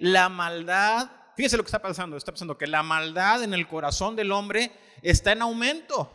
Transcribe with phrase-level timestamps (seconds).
[0.00, 4.16] la maldad, fíjese lo que está pasando, está pasando que la maldad en el corazón
[4.16, 6.14] del hombre está en aumento.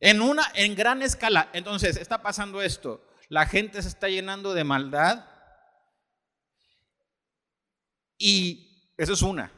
[0.00, 1.48] En una, en gran escala.
[1.52, 3.02] Entonces, está pasando esto.
[3.28, 5.24] La gente se está llenando de maldad.
[8.18, 9.52] Y eso es una.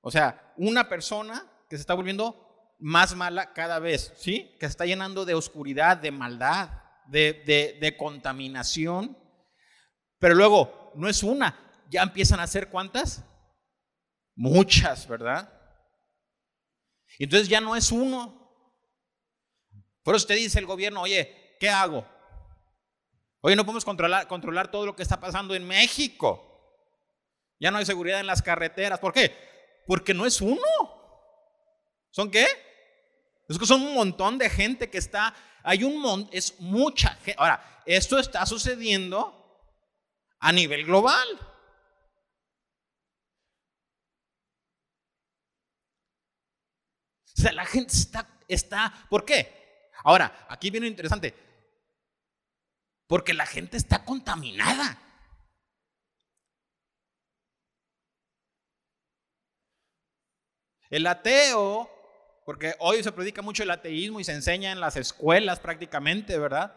[0.00, 4.56] O sea, una persona que se está volviendo más mala cada vez, ¿sí?
[4.60, 6.70] Que se está llenando de oscuridad, de maldad,
[7.06, 9.18] de, de contaminación.
[10.18, 13.24] Pero luego, no es una, ya empiezan a ser cuántas?
[14.34, 15.52] Muchas, ¿verdad?
[17.18, 18.46] Entonces ya no es uno,
[20.06, 22.06] por eso usted dice el gobierno, oye, ¿qué hago?
[23.40, 26.46] Oye, no podemos controlar, controlar todo lo que está pasando en México.
[27.58, 29.00] Ya no hay seguridad en las carreteras.
[29.00, 29.36] ¿Por qué?
[29.84, 30.62] Porque no es uno.
[32.12, 32.46] ¿Son qué?
[33.48, 37.34] Es que son un montón de gente que está, hay un montón, es mucha gente.
[37.36, 39.35] Ahora, esto está sucediendo
[40.40, 41.28] a nivel global.
[47.24, 49.90] O sea, la gente está, está, ¿por qué?
[50.04, 51.34] Ahora, aquí viene lo interesante.
[53.06, 55.02] Porque la gente está contaminada.
[60.88, 61.90] El ateo,
[62.44, 66.74] porque hoy se predica mucho el ateísmo y se enseña en las escuelas prácticamente, ¿verdad?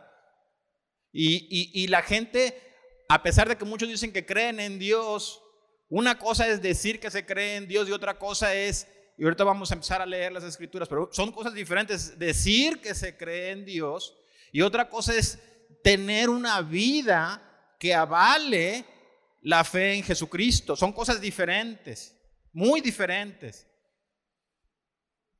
[1.11, 2.68] Y, y, la gente,
[3.09, 5.41] a pesar de que muchos dicen que creen en Dios,
[5.89, 8.87] una cosa es decir que se cree en Dios y otra cosa es
[9.19, 12.17] y ahorita vamos a empezar a leer las escrituras, pero son cosas diferentes.
[12.17, 14.15] Decir que se cree en Dios
[14.53, 15.37] y otra cosa es
[15.83, 17.41] tener una vida
[17.77, 18.85] que avale
[19.41, 20.77] la fe en Jesucristo.
[20.77, 22.15] Son cosas diferentes,
[22.53, 23.67] muy diferentes.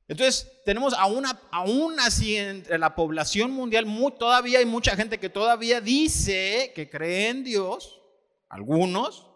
[0.10, 3.86] Entonces, tenemos aún, aún así entre la población mundial,
[4.18, 8.02] todavía hay mucha gente que todavía dice que cree en Dios,
[8.50, 9.28] algunos,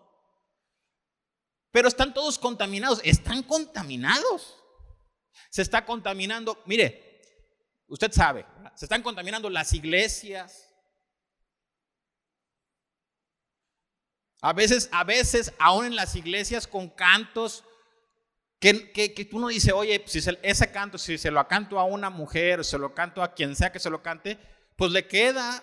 [1.69, 4.57] pero están todos contaminados, están contaminados.
[5.51, 7.21] Se está contaminando, mire,
[7.87, 8.43] usted sabe,
[8.73, 10.73] se están contaminando las iglesias.
[14.41, 17.63] A veces, a veces, aún en las iglesias con cantos
[18.71, 22.09] que, que, tú no dices, oye, si ese canto, si se lo canto a una
[22.09, 24.37] mujer, se lo canto a quien sea que se lo cante,
[24.77, 25.61] pues le queda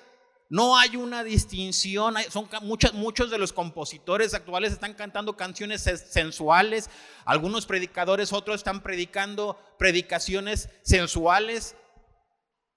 [0.51, 6.91] no hay una distinción, son muchos, muchos de los compositores actuales están cantando canciones sensuales,
[7.25, 11.77] algunos predicadores, otros están predicando predicaciones sensuales.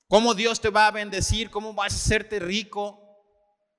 [0.07, 1.49] ¿Cómo Dios te va a bendecir?
[1.49, 3.01] ¿Cómo vas a hacerte rico?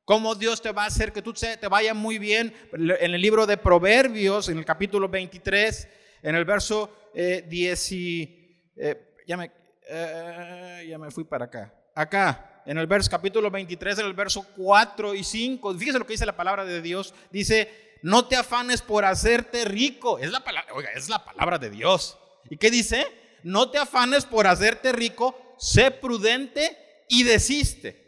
[0.04, 2.52] ¿Cómo Dios te va a hacer que tú te vaya muy bien?
[2.72, 5.88] En el libro de Proverbios, en el capítulo 23,
[6.24, 9.52] en el verso 10 eh, eh, ya, me,
[9.86, 11.72] eh, ya me fui para acá.
[11.94, 15.74] Acá, en el verso, capítulo 23, en el verso 4 y 5.
[15.74, 17.14] Fíjese lo que dice la palabra de Dios.
[17.30, 20.18] Dice, no te afanes por hacerte rico.
[20.18, 22.18] Es la palabra, oiga, es la palabra de Dios.
[22.48, 23.06] ¿Y qué dice?
[23.42, 28.02] No te afanes por hacerte rico, sé prudente y desiste.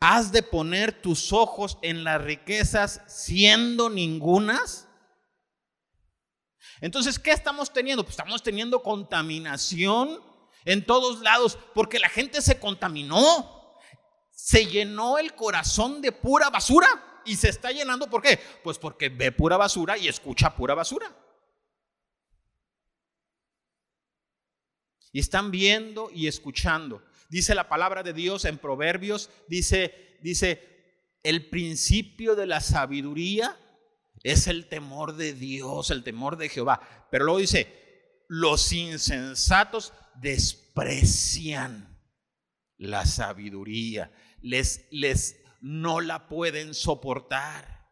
[0.00, 4.86] ¿Has de poner tus ojos en las riquezas siendo ningunas?
[6.84, 8.02] Entonces, ¿qué estamos teniendo?
[8.04, 10.20] Pues estamos teniendo contaminación
[10.66, 13.78] en todos lados, porque la gente se contaminó,
[14.30, 18.38] se llenó el corazón de pura basura y se está llenando, ¿por qué?
[18.62, 21.10] Pues porque ve pura basura y escucha pura basura.
[25.10, 27.02] Y están viendo y escuchando.
[27.30, 33.58] Dice la palabra de Dios en Proverbios, dice, dice, el principio de la sabiduría
[34.24, 36.80] es el temor de Dios, el temor de Jehová.
[37.10, 41.94] Pero luego dice, los insensatos desprecian
[42.78, 47.84] la sabiduría, les, les no la pueden soportar.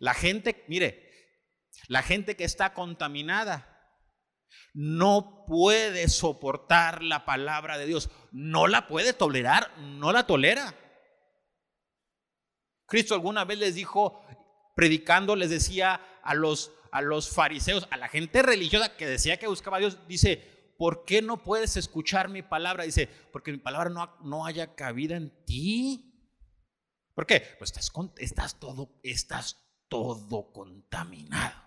[0.00, 1.10] La gente, mire,
[1.86, 3.70] la gente que está contaminada
[4.72, 10.74] no puede soportar la palabra de Dios, no la puede tolerar, no la tolera.
[12.94, 14.24] Cristo alguna vez les dijo,
[14.76, 19.48] predicando, les decía a los a los fariseos, a la gente religiosa que decía que
[19.48, 22.84] buscaba a Dios, dice, ¿por qué no puedes escuchar mi palabra?
[22.84, 26.14] Dice, porque mi palabra no, no haya cabida en ti.
[27.14, 27.42] ¿Por qué?
[27.58, 31.60] Pues estás, estás, todo, estás todo contaminado.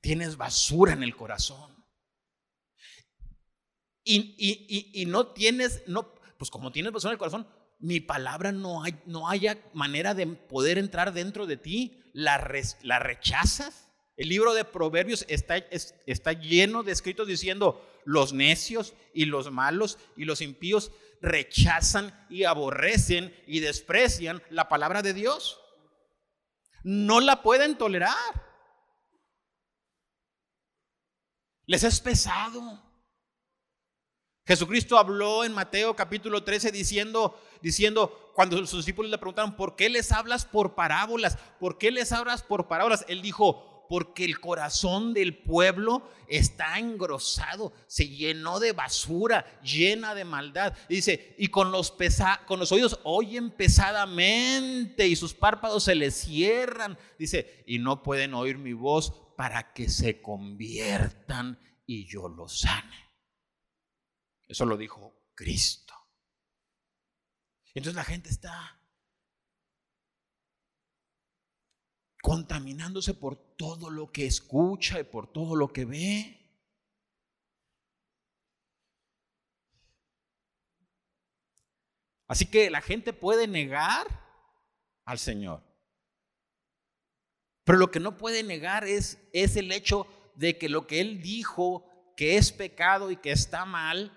[0.00, 1.86] Tienes basura en el corazón.
[4.02, 4.34] Y,
[4.92, 9.00] y, no tienes, no, pues como tienes basura en el corazón, mi palabra no, hay,
[9.06, 13.88] no haya manera de poder entrar dentro de ti la, rechazas.
[14.16, 19.98] El libro de Proverbios está, está lleno de escritos diciendo, los necios y los malos
[20.16, 20.90] y los impíos
[21.20, 25.60] rechazan y aborrecen y desprecian la palabra de Dios.
[26.82, 28.14] No la pueden tolerar.
[31.66, 32.87] Les es pesado.
[34.48, 39.90] Jesucristo habló en Mateo capítulo 13 diciendo, diciendo, cuando sus discípulos le preguntaron, ¿por qué
[39.90, 41.36] les hablas por parábolas?
[41.60, 43.04] ¿Por qué les hablas por parábolas?
[43.08, 50.24] Él dijo, porque el corazón del pueblo está engrosado, se llenó de basura, llena de
[50.24, 50.72] maldad.
[50.88, 51.94] dice, y con los,
[52.46, 56.96] con los oídos oyen pesadamente y sus párpados se les cierran.
[57.18, 63.07] Dice, y no pueden oír mi voz para que se conviertan y yo los sane.
[64.48, 65.94] Eso lo dijo Cristo.
[67.74, 68.80] Entonces la gente está
[72.22, 76.34] contaminándose por todo lo que escucha y por todo lo que ve.
[82.26, 84.06] Así que la gente puede negar
[85.04, 85.62] al Señor.
[87.64, 90.06] Pero lo que no puede negar es, es el hecho
[90.36, 91.84] de que lo que Él dijo
[92.16, 94.12] que es pecado y que está mal,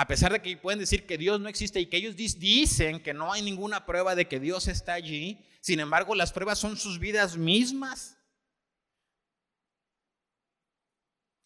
[0.00, 3.12] a pesar de que pueden decir que Dios no existe y que ellos dicen que
[3.12, 6.98] no hay ninguna prueba de que Dios está allí, sin embargo las pruebas son sus
[6.98, 8.16] vidas mismas.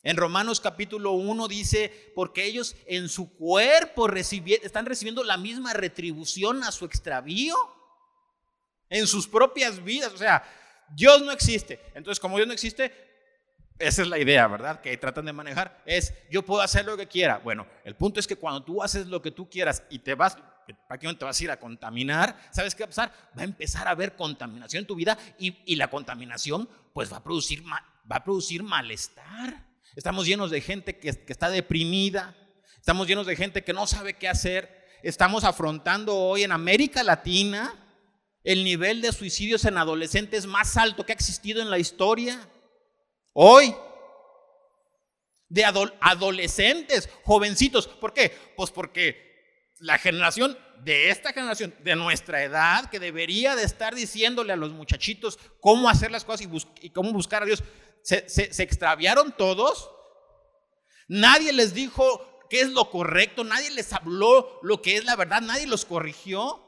[0.04, 6.62] En Romanos capítulo 1 dice, porque ellos en su cuerpo están recibiendo la misma retribución
[6.62, 7.56] a su extravío,
[8.88, 10.12] en sus propias vidas.
[10.12, 10.44] O sea,
[10.94, 11.80] Dios no existe.
[11.92, 13.13] Entonces, como Dios no existe,
[13.78, 14.80] esa es la idea, ¿verdad?
[14.80, 15.82] Que tratan de manejar.
[15.84, 17.38] Es, yo puedo hacer lo que quiera.
[17.38, 20.36] Bueno, el punto es que cuando tú haces lo que tú quieras y te vas,
[20.88, 22.38] ¿para qué no te vas a ir a contaminar?
[22.52, 23.12] ¿Sabes qué va a pasar?
[23.36, 27.24] Va a empezar a haber contaminación en tu vida y, la contaminación pues va a
[27.24, 29.66] producir, va a producir malestar.
[29.96, 32.36] Estamos llenos de gente que está deprimida.
[32.78, 34.84] Estamos llenos de gente que no sabe qué hacer.
[35.02, 37.74] Estamos afrontando hoy en América Latina
[38.44, 42.48] el nivel de suicidios en adolescentes más alto que ha existido en la historia.
[43.34, 43.74] Hoy,
[45.48, 47.88] de adolescentes, jovencitos.
[47.88, 48.32] ¿Por qué?
[48.56, 54.52] Pues porque la generación de esta generación, de nuestra edad, que debería de estar diciéndole
[54.52, 56.48] a los muchachitos cómo hacer las cosas
[56.80, 57.62] y, cómo buscar a Dios,
[58.02, 59.90] se, se extraviaron todos.
[61.08, 65.40] Nadie les dijo qué es lo correcto, nadie les habló lo que es la verdad,
[65.40, 66.63] nadie los corrigió.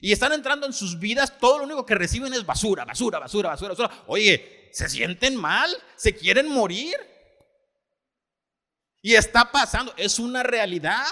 [0.00, 3.50] Y están entrando en sus vidas, todo lo único que reciben es basura, basura, basura,
[3.50, 4.04] basura, basura.
[4.06, 6.96] Oye, se sienten mal, se quieren morir.
[9.02, 11.04] Y está pasando, es una realidad.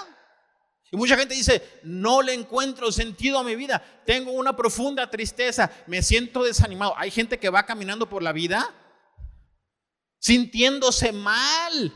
[0.91, 5.71] Y mucha gente dice, no le encuentro sentido a mi vida, tengo una profunda tristeza,
[5.85, 6.95] me siento desanimado.
[6.97, 8.75] Hay gente que va caminando por la vida
[10.19, 11.93] sintiéndose mal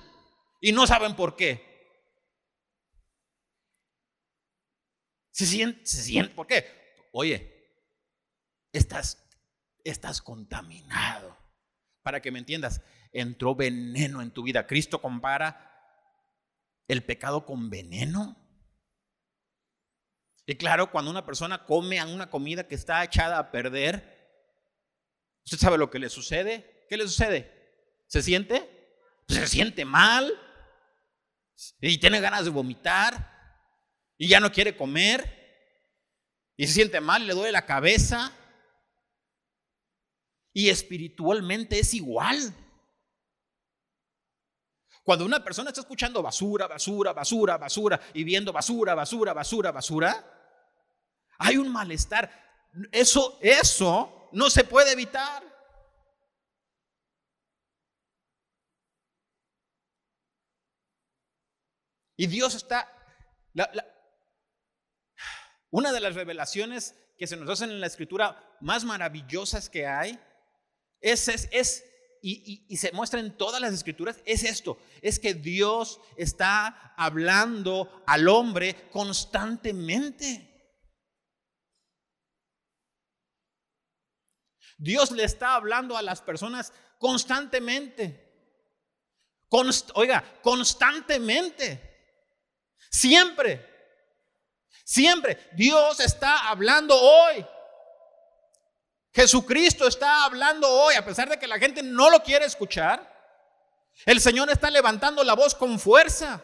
[0.62, 1.74] y no saben por qué.
[5.32, 6.83] Se sienten, se sienten, ¿por qué?
[7.16, 7.70] Oye,
[8.72, 9.24] estás,
[9.84, 11.38] estás contaminado.
[12.02, 12.82] Para que me entiendas,
[13.12, 14.66] entró veneno en tu vida.
[14.66, 15.70] Cristo compara
[16.88, 18.36] el pecado con veneno.
[20.48, 24.50] Y claro, cuando una persona come una comida que está echada a perder,
[25.46, 26.86] ¿usted sabe lo que le sucede?
[26.90, 28.04] ¿Qué le sucede?
[28.08, 28.90] ¿Se siente?
[29.28, 30.34] Pues se siente mal
[31.80, 33.32] y tiene ganas de vomitar
[34.18, 35.43] y ya no quiere comer
[36.56, 38.32] y se siente mal le duele la cabeza
[40.54, 42.54] y espiritualmente es igual.
[45.04, 50.34] Cuando una persona está escuchando basura, basura, basura, basura y viendo basura, basura, basura, basura,
[51.40, 52.32] hay un malestar.
[52.92, 55.44] Eso, eso no se puede evitar.
[62.16, 62.90] Y Dios está...
[65.74, 70.20] una de las revelaciones que se nos hacen en la escritura más maravillosas que hay
[71.02, 71.84] es, es,
[72.22, 78.04] y, y, se muestra en todas las escrituras, es esto, es que Dios está hablando
[78.06, 80.48] al hombre constantemente.
[84.78, 88.32] Dios le está hablando a las personas constantemente.
[89.96, 91.90] oiga, constantemente.
[92.92, 93.73] Siempre.
[94.84, 95.50] Siempre.
[95.54, 97.46] Dios está hablando hoy.
[99.14, 103.12] Jesucristo está hablando hoy, a pesar de que la gente no lo quiere escuchar.
[104.06, 106.42] El Señor está levantando la voz con fuerza.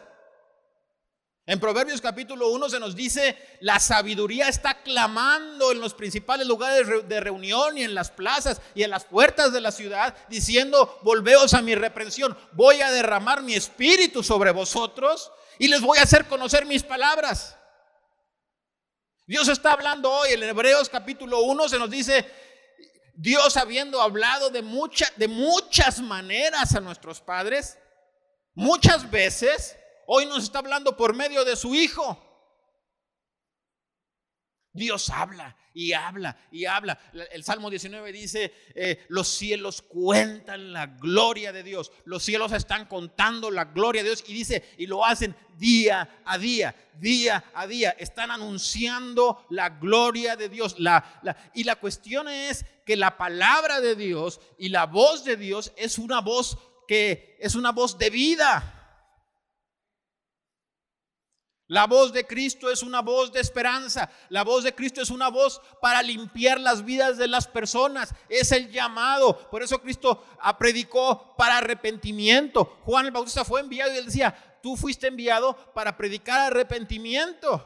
[1.46, 7.08] En Proverbios capítulo 1 se nos dice, la sabiduría está clamando en los principales lugares
[7.08, 11.54] de reunión y en las plazas y en las puertas de la ciudad, diciendo, volveos
[11.54, 16.26] a mi reprensión, voy a derramar mi espíritu sobre vosotros y les voy a hacer
[16.26, 17.56] conocer mis palabras.
[19.30, 22.28] Dios está hablando hoy, en Hebreos capítulo 1 se nos dice,
[23.14, 24.60] Dios habiendo hablado de,
[25.16, 27.78] de muchas maneras a nuestros padres,
[28.54, 29.76] muchas veces,
[30.12, 32.18] Hoy nos está hablando por medio de su Hijo.
[34.72, 36.98] Dios habla y habla y habla.
[37.32, 41.92] El Salmo 19 dice, eh, los cielos cuentan la gloria de Dios.
[42.04, 46.38] Los cielos están contando la gloria de Dios y dice, y lo hacen día a
[46.38, 47.90] día, día a día.
[47.98, 50.76] Están anunciando la gloria de Dios.
[51.54, 55.98] y la cuestión es que la palabra de Dios y la voz de Dios es
[55.98, 58.79] una voz que es una voz de vida.
[61.70, 64.10] La voz de Cristo es una voz de esperanza.
[64.28, 68.12] La voz de Cristo es una voz para limpiar las vidas de las personas.
[68.28, 69.48] Es el llamado.
[69.50, 70.24] Por eso Cristo
[70.58, 72.80] predicó para arrepentimiento.
[72.82, 77.64] Juan el Bautista fue enviado y él decía, tú fuiste enviado para predicar arrepentimiento.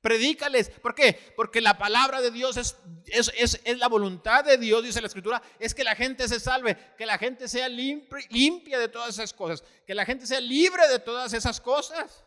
[0.00, 0.70] Predícales.
[0.70, 1.34] ¿Por qué?
[1.36, 5.42] Porque la palabra de Dios es, es, es, la voluntad de Dios, dice la Escritura,
[5.58, 9.62] es que la gente se salve, que la gente sea limpia de todas esas cosas,
[9.86, 12.24] que la gente sea libre de todas esas cosas.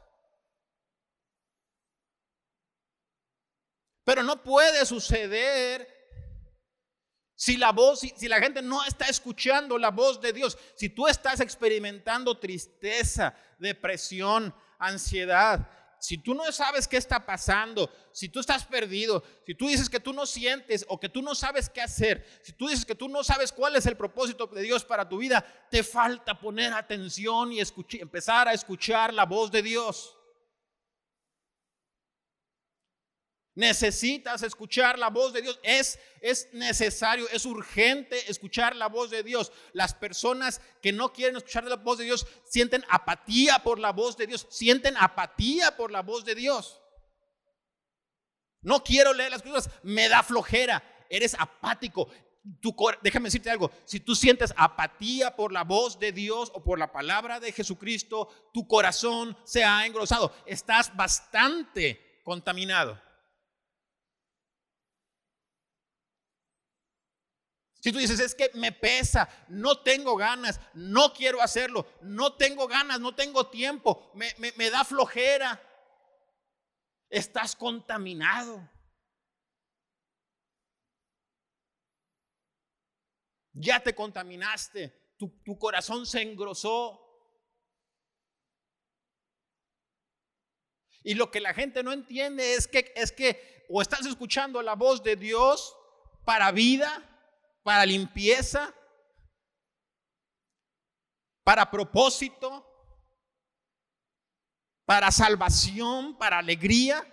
[4.12, 5.88] Pero no puede suceder
[7.34, 11.08] si la voz, si, la gente no está escuchando la voz de Dios, si tú
[11.08, 15.66] estás experimentando tristeza, depresión, ansiedad,
[15.98, 20.02] si tú no sabes qué está pasando, si tú estás perdido, si tú dices que
[20.02, 23.08] tú no sientes o que tú no sabes qué hacer, si tú dices que tú
[23.08, 25.42] no sabes cuál es el propósito de Dios para tu vida,
[25.72, 30.18] te falta poner atención y empezar a escuchar la voz de Dios.
[33.54, 35.60] Necesitas escuchar la voz de Dios.
[35.62, 39.52] Es, es necesario, es urgente escuchar la voz de Dios.
[39.74, 44.16] Las personas que no quieren escuchar la voz de Dios sienten apatía por la voz
[44.16, 44.48] de Dios.
[44.50, 46.80] Sienten apatía por la voz de Dios.
[48.62, 50.82] No quiero leer las cosas, me da flojera.
[51.10, 52.10] Eres apático.
[53.04, 56.92] Déjame decirte algo, si tú sientes apatía por la voz de Dios o por la
[56.92, 60.34] palabra de Jesucristo, tu corazón se ha engrosado.
[60.46, 63.00] Estás bastante contaminado.
[67.82, 72.68] Si tú dices, es que me pesa, no tengo ganas, no quiero hacerlo, no tengo
[72.68, 75.60] ganas, no tengo tiempo, me, da flojera,
[77.10, 78.70] estás contaminado.
[83.54, 87.00] Ya te contaminaste, tu, tu corazón se engrosó.
[91.04, 94.76] Y lo que la gente no entiende es que, es que o estás escuchando la
[94.76, 95.76] voz de Dios
[96.26, 97.08] para vida
[97.64, 98.74] para limpieza,
[101.44, 102.68] para propósito,
[104.86, 107.06] para salvación, para alegría.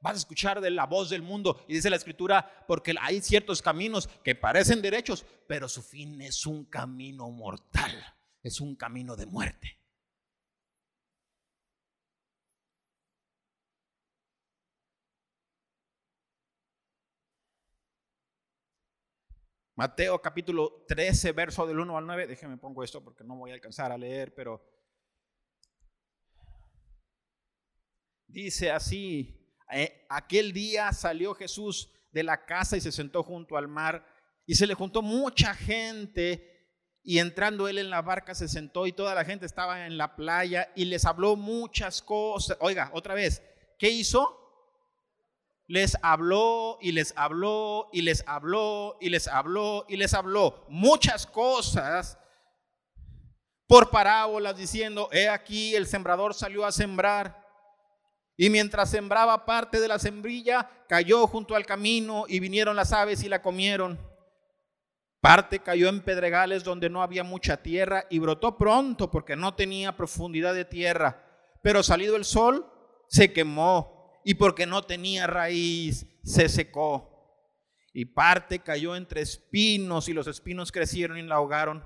[0.00, 1.64] Vas a escuchar de la voz del mundo.
[1.68, 6.46] Y dice la escritura, porque hay ciertos caminos que parecen derechos, pero su fin es
[6.46, 7.92] un camino mortal,
[8.42, 9.79] es un camino de muerte.
[19.80, 22.26] Mateo capítulo 13, verso del 1 al 9.
[22.26, 24.62] Déjenme pongo esto porque no voy a alcanzar a leer, pero
[28.26, 33.68] dice así, eh, aquel día salió Jesús de la casa y se sentó junto al
[33.68, 34.04] mar
[34.44, 36.68] y se le juntó mucha gente
[37.02, 40.14] y entrando él en la barca se sentó y toda la gente estaba en la
[40.14, 42.58] playa y les habló muchas cosas.
[42.60, 43.42] Oiga, otra vez,
[43.78, 44.39] ¿qué hizo?
[45.70, 51.28] Les habló y les habló y les habló y les habló y les habló muchas
[51.28, 52.18] cosas
[53.68, 57.46] por parábolas diciendo, he aquí el sembrador salió a sembrar
[58.36, 63.22] y mientras sembraba parte de la sembrilla cayó junto al camino y vinieron las aves
[63.22, 63.96] y la comieron.
[65.20, 69.96] Parte cayó en pedregales donde no había mucha tierra y brotó pronto porque no tenía
[69.96, 71.22] profundidad de tierra,
[71.62, 72.66] pero salido el sol
[73.06, 73.99] se quemó
[74.30, 77.10] y porque no tenía raíz, se secó.
[77.92, 81.84] Y parte cayó entre espinos y los espinos crecieron y la ahogaron.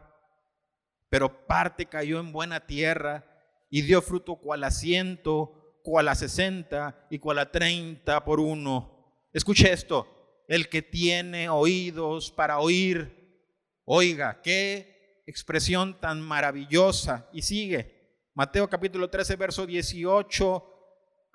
[1.09, 3.25] Pero parte cayó en buena tierra
[3.71, 9.17] y dio fruto cual a ciento, cual a sesenta y cual a treinta por uno.
[9.33, 13.41] Escuche esto, el que tiene oídos para oír,
[13.87, 17.27] oiga, qué expresión tan maravillosa.
[17.33, 20.73] Y sigue, Mateo capítulo 13, verso 18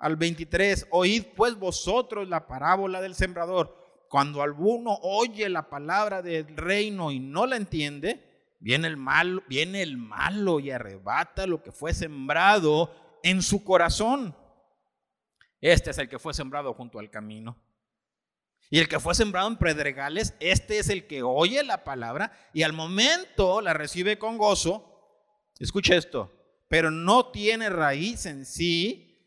[0.00, 3.76] al 23, oíd pues vosotros la parábola del sembrador.
[4.08, 9.82] Cuando alguno oye la palabra del reino y no la entiende, viene el malo, viene
[9.82, 12.90] el malo y arrebata lo que fue sembrado
[13.22, 14.34] en su corazón.
[15.60, 17.62] Este es el que fue sembrado junto al camino.
[18.70, 22.62] Y el que fue sembrado en predregales, este es el que oye la palabra y
[22.62, 24.86] al momento la recibe con gozo.
[25.58, 26.32] Escucha esto,
[26.68, 29.09] pero no tiene raíz en sí,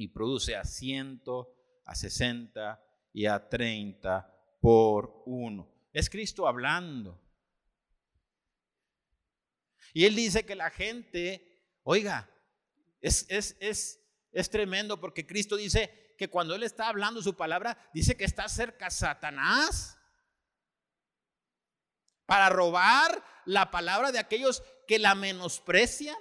[0.00, 1.54] y produce a ciento,
[1.84, 5.70] a sesenta y a treinta por uno.
[5.92, 7.20] Es Cristo hablando.
[9.92, 12.30] Y él dice que la gente, oiga,
[13.00, 14.00] es, es, es,
[14.32, 18.48] es tremendo porque Cristo dice que cuando Él está hablando su palabra, dice que está
[18.48, 19.98] cerca Satanás
[22.26, 26.18] para robar la palabra de aquellos que la menosprecian.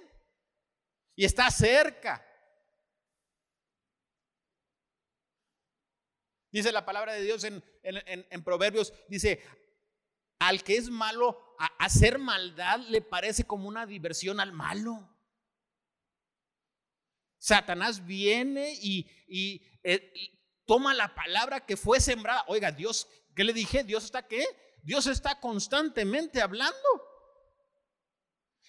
[1.15, 2.25] Y está cerca.
[6.51, 9.43] Dice la palabra de Dios en, Proverbios, dice,
[10.39, 15.07] al que es malo, hacer maldad le parece como una diversión al malo.
[17.37, 19.09] Satanás viene y,
[19.83, 20.11] eh,
[20.65, 22.43] toma la palabra que fue sembrada.
[22.47, 23.83] Oiga, Dios, ¿qué le dije?
[23.83, 24.45] Dios está qué?
[24.81, 26.77] Dios está constantemente hablando.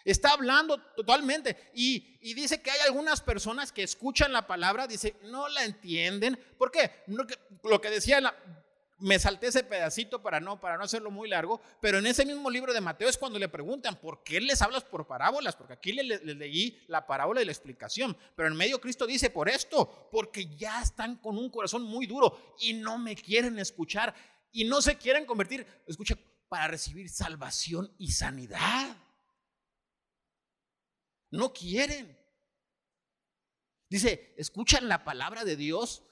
[0.05, 1.71] Está hablando totalmente.
[1.75, 6.39] Y, y, dice que hay algunas personas que escuchan la palabra, dice, no la entienden.
[6.59, 6.91] ¿Por qué?
[7.63, 8.21] lo que decía
[9.01, 12.51] me salté ese pedacito para no, para no hacerlo muy largo, pero en ese mismo
[12.51, 15.57] libro de Mateo es cuando le preguntan, ¿por qué les hablas por parábolas?
[15.57, 19.49] Porque aquí les, leí la parábola y la explicación, pero en medio Cristo dice, por
[19.49, 24.15] esto, porque ya están con un corazón muy duro y no me quieren escuchar
[24.53, 26.17] y no se quieren convertir, escucha,
[26.49, 28.97] para recibir salvación y sanidad.
[31.31, 32.19] No quieren.
[33.89, 36.05] Dice, escuchan la palabra de Dios,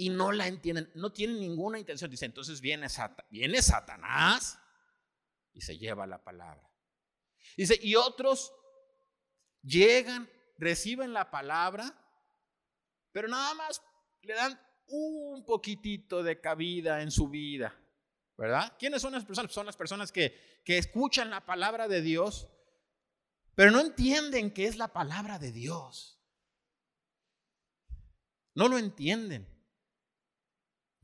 [0.00, 2.10] y no la entienden, no tienen ninguna intención.
[2.10, 2.86] Dice, entonces viene,
[3.28, 4.58] viene Satanás
[5.52, 6.66] y se lleva la palabra.
[7.54, 8.50] Dice, y otros
[9.62, 11.94] llegan, reciben la palabra,
[13.12, 13.82] pero nada más
[14.22, 17.76] le dan un poquitito de cabida en su vida.
[18.38, 18.74] ¿Verdad?
[18.78, 19.52] ¿Quiénes son las personas?
[19.52, 22.48] Son las personas que, que escuchan la palabra de Dios,
[23.60, 26.18] pero no entienden qué es la palabra de Dios.
[28.54, 29.46] No lo entienden.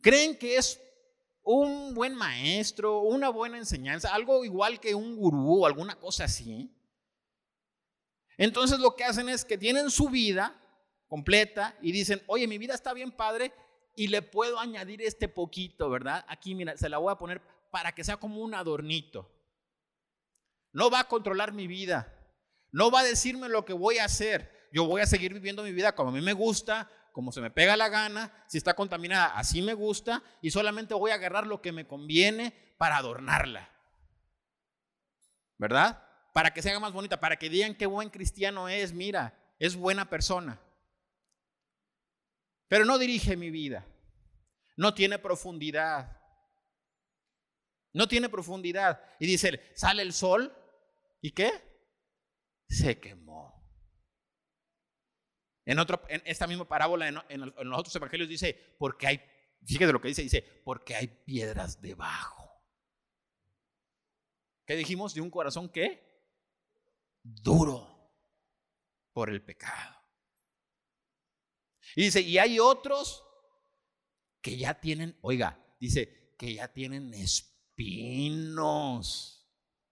[0.01, 0.81] Creen que es
[1.43, 6.75] un buen maestro, una buena enseñanza, algo igual que un gurú o alguna cosa así.
[8.39, 10.59] Entonces lo que hacen es que tienen su vida
[11.09, 13.53] completa y dicen, oye, mi vida está bien padre
[13.95, 16.25] y le puedo añadir este poquito, ¿verdad?
[16.27, 19.31] Aquí, mira, se la voy a poner para que sea como un adornito.
[20.73, 22.16] No va a controlar mi vida,
[22.73, 24.69] no va a decirme lo que voy a hacer.
[24.73, 27.51] Yo voy a seguir viviendo mi vida como a mí me gusta, como se me
[27.51, 31.63] pega la gana, si está contaminada, así me gusta, y solamente voy a agarrar lo
[31.63, 33.71] que me conviene para adornarla.
[35.57, 36.03] ¿Verdad?
[36.35, 39.77] Para que se haga más bonita, para que digan qué buen cristiano es, mira, es
[39.77, 40.61] buena persona.
[42.69, 43.87] Pero no dirige mi vida,
[44.77, 46.21] no tiene profundidad.
[47.95, 49.03] No tiene profundidad.
[49.19, 50.55] Y dice, sale el sol,
[51.23, 51.51] ¿y qué?
[52.69, 53.57] Se quemó.
[55.65, 59.21] En, otro, en esta misma parábola, en, los otros evangelios dice, porque hay,
[59.65, 62.45] fíjate lo que dice, dice, porque hay piedras debajo.
[64.65, 65.13] ¿Qué dijimos?
[65.15, 66.05] De un corazón que
[67.23, 68.11] duro
[69.13, 69.97] por el pecado.
[71.95, 73.25] Y dice, y hay otros
[74.41, 78.57] que ya tienen, oiga, dice, que ya tienen espinos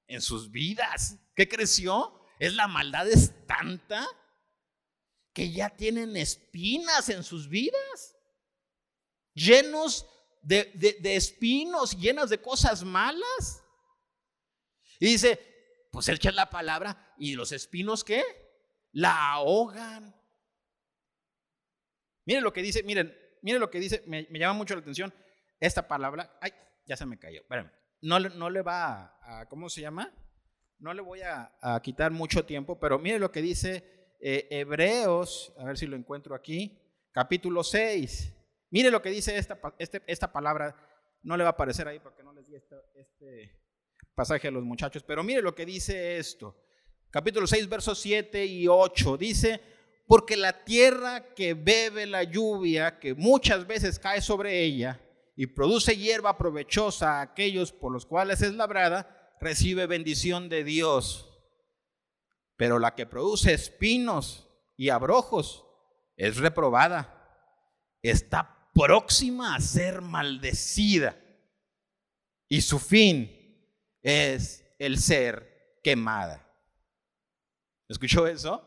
[0.07, 1.19] en sus vidas.
[1.35, 2.24] ¿Qué creció?
[2.39, 4.07] Es la maldad es tanta
[5.33, 8.17] que ya tienen espinas en sus vidas,
[9.35, 10.07] llenos
[10.43, 13.63] de, espinos, llenas de cosas malas.
[15.01, 18.23] Y dice, pues echa la palabra y los espinos qué?
[18.93, 20.15] La ahogan.
[22.27, 25.13] Miren lo que dice, miren, miren lo que dice, me, llama mucho la atención
[25.59, 26.39] esta palabra.
[26.41, 26.53] Ay,
[26.87, 27.41] ya se me cayó.
[27.41, 27.73] Espérame.
[28.03, 30.13] No, no le va a, ¿cómo se llama?
[30.79, 31.51] No le voy a,
[31.83, 36.35] quitar mucho tiempo, pero miren lo que dice eh, Hebreos, a ver si lo encuentro
[36.35, 36.79] aquí,
[37.13, 38.33] capítulo 6.
[38.71, 40.77] Mire lo que dice esta, este, esta palabra.
[41.23, 43.65] No le va a aparecer ahí porque no les di este, este
[44.15, 46.61] pasaje a los muchachos, pero mire lo que dice esto.
[47.11, 49.17] Capítulo 6, versos 7 y 8.
[49.17, 49.61] Dice,
[50.07, 55.01] porque la tierra que bebe la lluvia, que muchas veces cae sobre ella
[55.37, 61.31] y produce hierba provechosa a aquellos por los cuales es labrada, recibe bendición de Dios.
[62.57, 65.65] Pero la que produce espinos y abrojos
[66.17, 67.11] es reprobada.
[68.03, 71.17] Está próxima a ser maldecida.
[72.49, 73.31] Y su fin
[74.03, 76.41] es el ser quemada.
[77.89, 78.67] ¿Escuchó eso?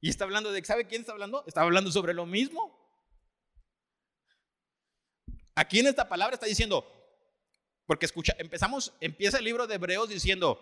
[0.00, 1.44] Y está hablando de, ¿sabe quién está hablando?
[1.46, 2.78] Está hablando sobre lo mismo.
[5.54, 7.01] Aquí en esta palabra está diciendo,
[7.86, 10.60] porque escucha, empezamos, empieza el libro de Hebreos diciendo,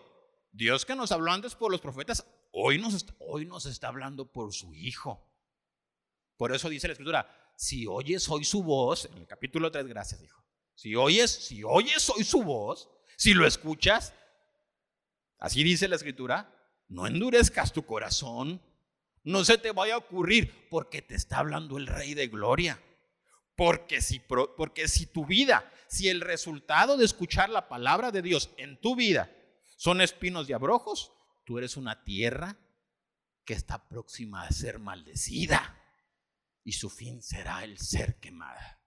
[0.53, 4.31] Dios que nos habló antes por los profetas, hoy nos está, hoy nos está hablando
[4.31, 5.27] por su Hijo.
[6.37, 10.21] Por eso dice la Escritura, si oyes hoy su voz, en el capítulo 3, gracias,
[10.21, 10.43] dijo.
[10.75, 14.15] Si oyes, si oyes hoy su voz, si lo escuchas,
[15.39, 16.57] así dice la Escritura,
[16.89, 18.63] no endurezcas tu corazón,
[19.23, 22.83] no se te vaya a ocurrir, porque te está hablando el Rey de Gloria.
[23.61, 28.55] Porque si, porque si tu vida, si el resultado de escuchar la palabra de Dios
[28.57, 29.31] en tu vida
[29.77, 31.13] son espinos y abrojos,
[31.45, 32.57] tú eres una tierra
[33.45, 35.79] que está próxima a ser maldecida
[36.65, 38.81] y su fin será el ser quemada.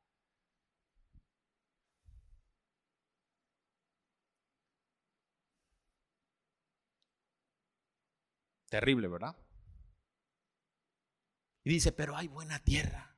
[8.71, 9.37] Terrible, ¿verdad?
[11.63, 13.12] Y dice, pero hay buena tierra.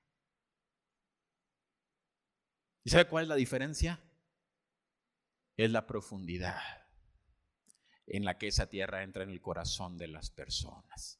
[2.85, 3.99] ¿Y sabe cuál es la diferencia?
[5.57, 6.61] Es la profundidad
[8.05, 11.19] en la que esa tierra entra en el corazón de las personas.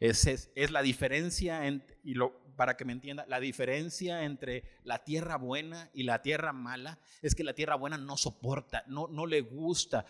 [0.00, 1.66] Es, es, la diferencia,
[2.04, 2.14] y
[2.56, 7.34] para que me entienda, la diferencia entre la tierra buena y la tierra mala es
[7.34, 10.04] que la tierra buena no soporta, no, le gusta,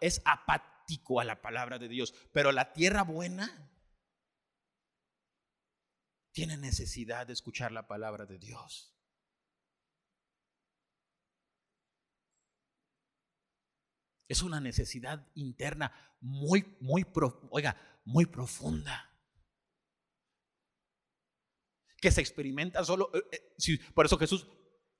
[0.00, 3.68] es apático a la palabra de Dios, pero la tierra buena
[6.38, 8.94] tiene necesidad de escuchar la palabra de Dios.
[14.28, 17.04] Es una necesidad interna muy, muy,
[17.50, 19.12] oiga, muy profunda.
[22.00, 24.46] Que se experimenta solo, eh, eh, por eso Jesús,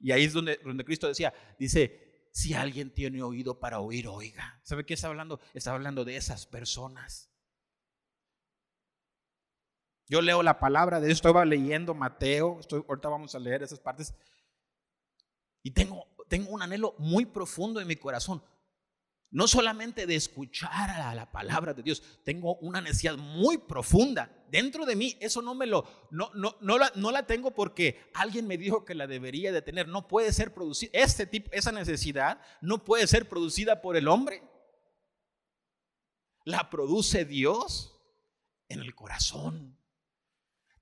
[0.00, 4.60] y ahí es donde, donde Cristo decía, dice, si alguien tiene oído para oír, oiga.
[4.64, 5.38] ¿Sabe qué está hablando?
[5.54, 7.30] Está hablando de esas personas.
[10.08, 13.78] Yo leo la palabra de Dios, estaba leyendo Mateo, estoy, ahorita vamos a leer esas
[13.78, 14.14] partes,
[15.62, 16.06] y tengo,
[16.48, 18.42] un anhelo muy profundo en mi corazón.
[19.30, 24.86] No solamente de escuchar a la palabra de Dios, tengo una necesidad muy profunda dentro
[24.86, 25.18] de mí.
[25.20, 28.86] Eso no me lo, no, no, no, la, no la tengo porque alguien me dijo
[28.86, 29.88] que la debería de tener.
[29.88, 34.42] No puede ser producida, este tipo, esa necesidad no puede ser producida por el hombre.
[36.44, 38.00] La produce Dios
[38.68, 39.77] en el corazón.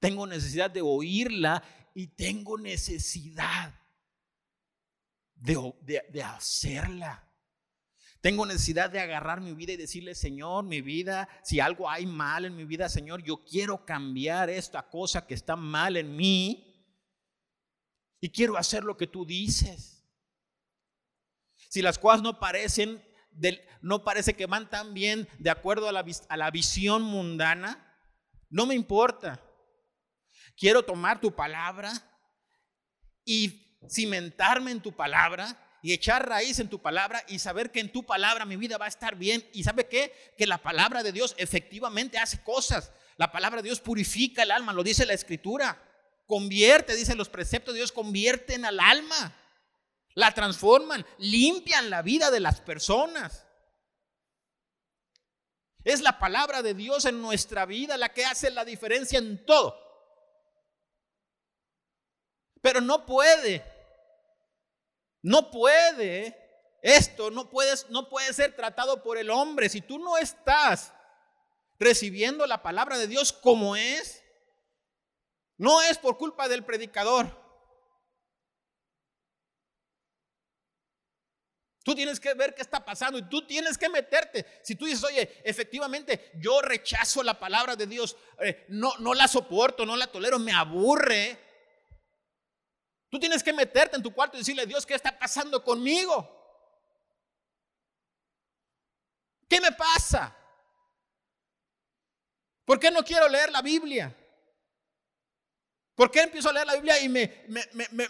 [0.00, 1.62] Tengo necesidad de oírla
[1.94, 3.74] y tengo necesidad
[5.34, 7.22] de, de, hacerla.
[8.20, 12.44] Tengo necesidad de agarrar mi vida y decirle, Señor, mi vida, si algo hay mal
[12.44, 16.66] en mi vida, Señor, yo quiero cambiar esta cosa que está mal en mí
[18.20, 20.04] y quiero hacer lo que tú dices.
[21.68, 23.02] Si las cosas no parecen,
[23.82, 27.82] no parece que van tan bien de acuerdo a la, a la visión mundana,
[28.48, 29.45] no me importa.
[30.56, 31.92] Quiero tomar tu palabra
[33.24, 37.92] y cimentarme en tu palabra y echar raíz en tu palabra y saber que en
[37.92, 39.48] tu palabra mi vida va a estar bien.
[39.52, 40.12] ¿Y sabe qué?
[40.36, 42.90] Que la palabra de Dios efectivamente hace cosas.
[43.16, 45.80] La palabra de Dios purifica el alma, lo dice la escritura.
[46.26, 49.36] Convierte, dice los preceptos de Dios, convierten al alma.
[50.14, 53.46] La transforman, limpian la vida de las personas.
[55.84, 59.85] Es la palabra de Dios en nuestra vida la que hace la diferencia en todo.
[62.66, 63.64] Pero no puede.
[65.22, 66.36] No puede.
[66.82, 69.68] Esto no, puedes, no puede ser tratado por el hombre.
[69.68, 70.92] Si tú no estás
[71.78, 74.20] recibiendo la palabra de Dios como es,
[75.56, 77.40] no es por culpa del predicador.
[81.84, 84.44] Tú tienes que ver qué está pasando y tú tienes que meterte.
[84.64, 89.28] Si tú dices, oye, efectivamente, yo rechazo la palabra de Dios, eh, no, no la
[89.28, 91.45] soporto, no la tolero, me aburre.
[93.16, 96.30] Tú tienes que meterte en tu cuarto y decirle, Dios, ¿qué está pasando conmigo?
[99.48, 100.36] ¿Qué me pasa?
[102.66, 104.14] ¿Por qué no quiero leer la Biblia?
[105.94, 107.46] ¿Por qué empiezo a leer la Biblia y me,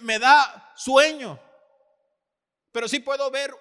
[0.00, 1.38] me, da sueño?
[2.72, 3.54] Pero sí puedo ver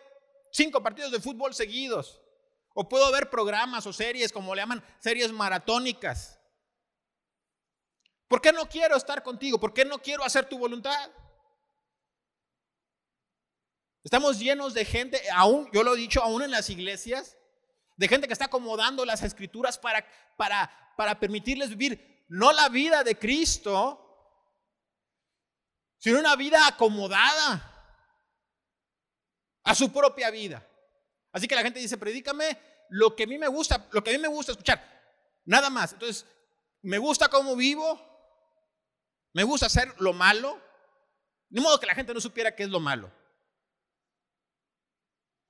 [0.52, 2.24] cinco partidos de fútbol seguidos.
[2.74, 6.40] O puedo ver programas o series, como le llaman, series maratónicas.
[8.28, 9.60] ¿Por qué no quiero estar contigo?
[9.60, 11.12] ¿Por qué no quiero hacer tu voluntad?
[14.06, 17.36] Estamos llenos de gente, aún, yo lo he dicho, aún en las iglesias,
[17.98, 20.06] de gente que está acomodando las escrituras para,
[20.38, 24.00] para, para permitirles vivir no la vida de Cristo,
[25.98, 27.98] sino una vida acomodada
[29.64, 30.64] a su propia vida.
[31.32, 34.14] Así que la gente dice, predícame lo que a mí me gusta, lo que a
[34.14, 34.84] mí me gusta escuchar.
[35.46, 35.94] Nada más.
[35.94, 36.28] Entonces,
[36.84, 38.00] me gusta cómo vivo,
[39.34, 40.62] me gusta hacer lo malo.
[41.50, 43.12] De modo que la gente no supiera qué es lo malo.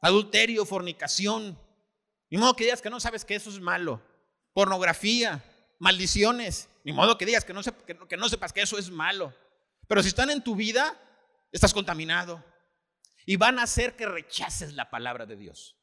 [0.05, 1.59] Adulterio, fornicación.
[2.29, 4.03] Ni modo que digas que no sabes que eso es malo.
[4.53, 5.43] Pornografía,
[5.79, 6.69] maldiciones.
[6.83, 7.61] Ni modo que digas que no,
[8.07, 9.33] que no sepas que eso es malo.
[9.87, 10.95] Pero si están en tu vida,
[11.51, 12.45] estás contaminado.
[13.25, 15.75] Y van a hacer que rechaces la palabra de Dios.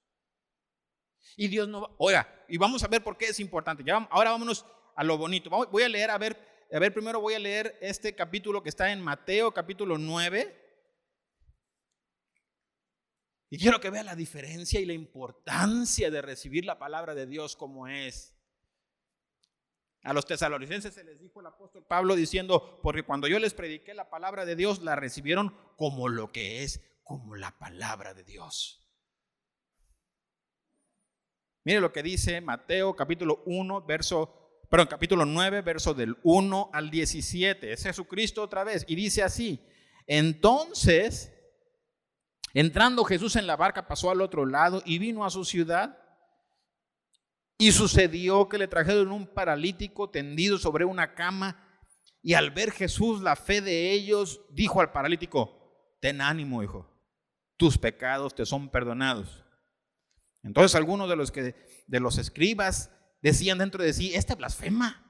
[1.37, 1.91] Y Dios no va.
[1.99, 3.83] Oiga, y vamos a ver por qué es importante.
[3.91, 5.51] Ahora vámonos a lo bonito.
[5.51, 6.39] Voy a leer, a ver,
[6.73, 10.62] a ver, primero voy a leer este capítulo que está en Mateo, capítulo 9.
[13.53, 17.55] Y quiero que vea la diferencia y la importancia de recibir la palabra de Dios
[17.55, 18.35] como es.
[20.05, 23.93] A los tesalonicenses se les dijo el apóstol Pablo diciendo, porque cuando yo les prediqué
[23.93, 28.89] la palabra de Dios, la recibieron como lo que es, como la palabra de Dios.
[31.65, 36.91] Mire lo que dice Mateo capítulo 1, verso, perdón, capítulo 9, verso del 1 al
[36.91, 37.71] 17.
[37.71, 38.87] Es Jesucristo otra vez.
[38.89, 39.63] Y dice así,
[40.07, 41.35] entonces,
[42.55, 45.99] entrando Jesús en la barca, pasó al otro lado y vino a su ciudad.
[47.59, 51.69] Y sucedió que le trajeron un paralítico tendido sobre una cama.
[52.23, 56.89] Y al ver Jesús la fe de ellos, dijo al paralítico, ten ánimo, hijo,
[57.57, 59.45] tus pecados te son perdonados.
[60.43, 61.55] Entonces algunos de los, que,
[61.87, 62.91] de los escribas
[63.23, 65.07] decían dentro de sí, este blasfema.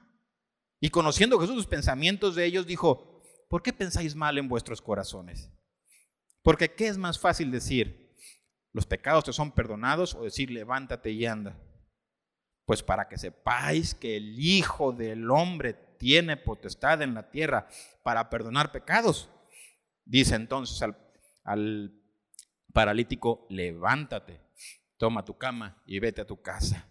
[0.79, 5.49] Y conociendo Jesús sus pensamientos de ellos, dijo, ¿por qué pensáis mal en vuestros corazones?
[6.43, 8.13] Porque ¿qué es más fácil decir?
[8.73, 11.57] ¿Los pecados te son perdonados o decir levántate y anda?
[12.65, 17.67] Pues para que sepáis que el Hijo del Hombre tiene potestad en la tierra
[18.03, 19.29] para perdonar pecados.
[20.05, 20.97] Dice entonces al,
[21.43, 21.93] al
[22.73, 24.41] paralítico, levántate,
[24.97, 26.89] toma tu cama y vete a tu casa.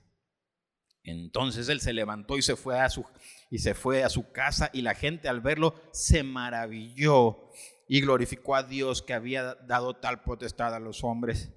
[1.02, 3.04] Entonces él se levantó y se fue a su
[3.50, 7.50] y se fue a su casa y la gente al verlo se maravilló
[7.92, 11.52] y glorificó a Dios que había dado tal potestad a los hombres.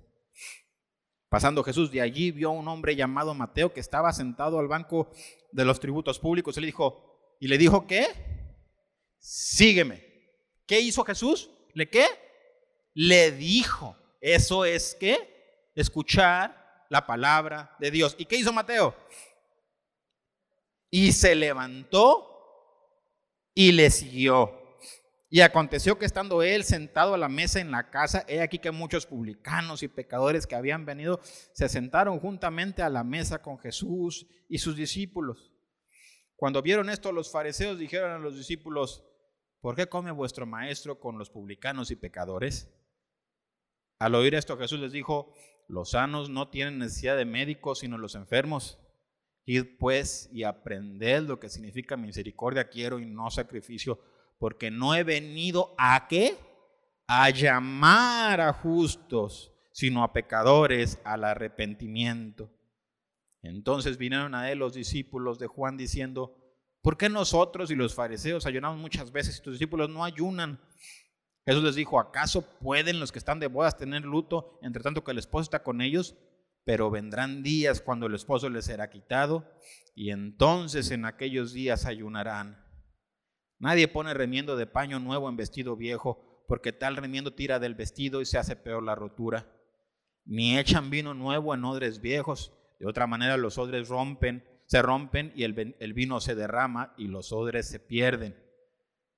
[1.29, 5.09] Pasando Jesús de allí vio a un hombre llamado Mateo que estaba sentado al banco
[5.53, 8.07] de los tributos públicos y le dijo y le dijo ¿qué?
[9.17, 10.03] Sígueme.
[10.65, 11.49] ¿Qué hizo Jesús?
[11.73, 12.05] ¿Le qué?
[12.93, 18.13] Le dijo, eso es que escuchar la palabra de Dios.
[18.17, 18.93] ¿Y qué hizo Mateo?
[20.91, 22.29] Y se levantó
[23.53, 24.64] y le siguió.
[25.35, 28.71] Y aconteció que estando él sentado a la mesa en la casa, he aquí que
[28.71, 31.19] muchos publicanos y pecadores que habían venido
[31.51, 35.51] se sentaron juntamente a la mesa con Jesús y sus discípulos.
[36.37, 39.03] Cuando vieron esto, los fariseos dijeron a los discípulos,
[39.59, 42.73] ¿por qué come vuestro maestro con los publicanos y pecadores?
[43.99, 45.33] Al oír esto, Jesús les dijo,
[45.67, 48.79] los sanos no tienen necesidad de médicos, sino los enfermos.
[49.43, 53.99] Id pues y aprended lo que significa misericordia quiero y no sacrificio,
[54.37, 56.37] porque no he venido a qué?
[57.07, 62.51] A llamar a justos, sino a pecadores al arrepentimiento.
[63.41, 66.35] Entonces vinieron a él los discípulos de Juan diciendo,
[66.81, 70.59] ¿por qué nosotros y los fariseos ayunamos muchas veces y tus discípulos no ayunan?
[71.45, 75.11] Jesús les dijo, ¿acaso pueden los que están de bodas tener luto entre tanto que
[75.11, 76.15] el esposo está con ellos?
[76.63, 79.47] Pero vendrán días cuando el esposo les será quitado
[79.93, 82.64] y entonces en aquellos días ayunarán.
[83.59, 88.21] Nadie pone remiendo de paño nuevo en vestido viejo, porque tal remiendo tira del vestido
[88.21, 89.47] y se hace peor la rotura.
[90.25, 95.31] Ni echan vino nuevo en odres viejos, de otra manera los odres rompen, se rompen
[95.35, 98.45] y el, el vino se derrama y los odres se pierden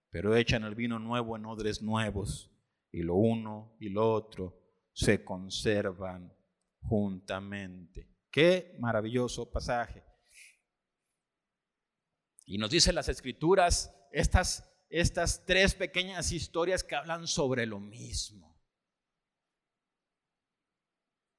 [0.10, 2.52] pero echan el vino nuevo en odres nuevos,
[2.92, 4.58] y lo uno y lo otro
[4.94, 6.34] se conservan
[6.82, 8.10] juntamente.
[8.32, 10.04] Qué maravilloso pasaje.
[12.46, 18.60] Y nos dicen las escrituras estas, estas tres pequeñas historias que hablan sobre lo mismo.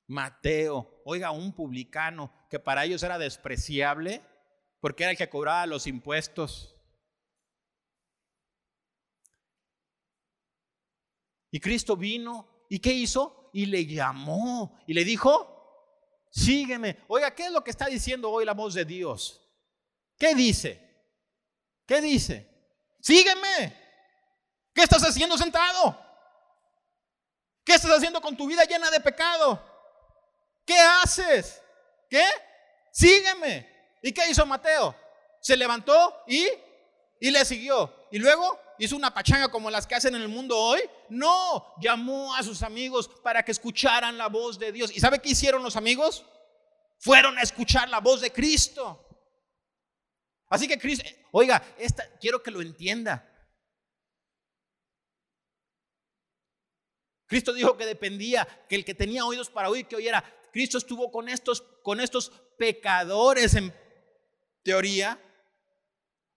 [0.07, 4.23] Mateo, oiga, un publicano que para ellos era despreciable,
[4.81, 6.77] porque era el que cobraba los impuestos.
[11.51, 13.51] Y Cristo vino, ¿y qué hizo?
[13.53, 16.99] Y le llamó y le dijo, sígueme.
[17.09, 19.51] Oiga, ¿qué es lo que está diciendo hoy la voz de Dios?
[20.17, 20.89] ¿Qué dice?
[21.85, 22.48] ¿Qué dice?
[23.01, 23.77] Sígueme.
[24.75, 25.99] ¿Qué estás haciendo sentado?
[27.65, 29.63] ¿Qué estás haciendo con tu vida llena de pecado?
[30.65, 31.61] ¿Qué haces?
[32.09, 32.25] ¿Qué?
[32.93, 33.69] Sígueme.
[34.03, 34.95] ¿Y qué hizo Mateo?
[35.41, 36.49] Se levantó y,
[37.21, 38.07] y le siguió.
[38.11, 40.81] Y luego hizo una pachanga como las que hacen en el mundo hoy.
[41.09, 44.91] No, llamó a sus amigos para que escucharan la voz de Dios.
[44.95, 46.25] ¿Y sabe qué hicieron los amigos?
[46.99, 49.08] Fueron a escuchar la voz de Cristo.
[50.49, 53.25] Así que Cristo, oiga, esta, quiero que lo entienda.
[57.27, 60.25] Cristo dijo que dependía que el que tenía oídos para oír que oyera.
[60.51, 63.73] Cristo estuvo con estos, con estos pecadores en
[64.63, 65.21] teoría,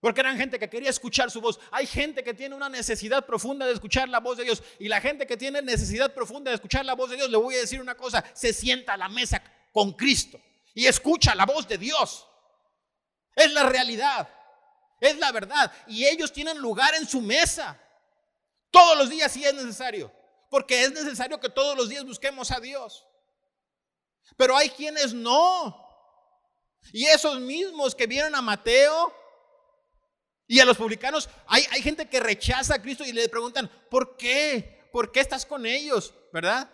[0.00, 1.58] porque eran gente que quería escuchar su voz.
[1.70, 4.62] Hay gente que tiene una necesidad profunda de escuchar la voz de Dios.
[4.78, 7.54] Y la gente que tiene necesidad profunda de escuchar la voz de Dios, le voy
[7.54, 10.40] a decir una cosa, se sienta a la mesa con Cristo
[10.74, 12.26] y escucha la voz de Dios.
[13.34, 14.28] Es la realidad,
[15.00, 15.72] es la verdad.
[15.86, 17.78] Y ellos tienen lugar en su mesa.
[18.70, 20.12] Todos los días si es necesario.
[20.50, 23.06] Porque es necesario que todos los días busquemos a Dios.
[24.36, 25.82] Pero hay quienes no.
[26.92, 29.14] Y esos mismos que vieron a Mateo
[30.46, 34.16] y a los publicanos, hay, hay gente que rechaza a Cristo y le preguntan, ¿por
[34.16, 34.88] qué?
[34.92, 36.12] ¿Por qué estás con ellos?
[36.32, 36.68] ¿Verdad?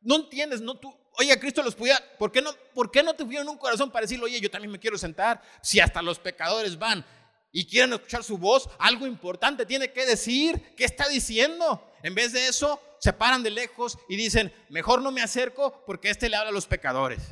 [0.00, 3.14] No entiendes, no tú, oye, Cristo los podía, ¿por qué no, por qué no
[3.50, 5.42] un corazón para decirle, oye, yo también me quiero sentar?
[5.62, 7.04] Si hasta los pecadores van
[7.52, 11.92] y quieren escuchar su voz, algo importante tiene que decir, ¿qué está diciendo?
[12.02, 16.10] En vez de eso, se paran de lejos y dicen, mejor no me acerco porque
[16.10, 17.22] este le habla a los pecadores,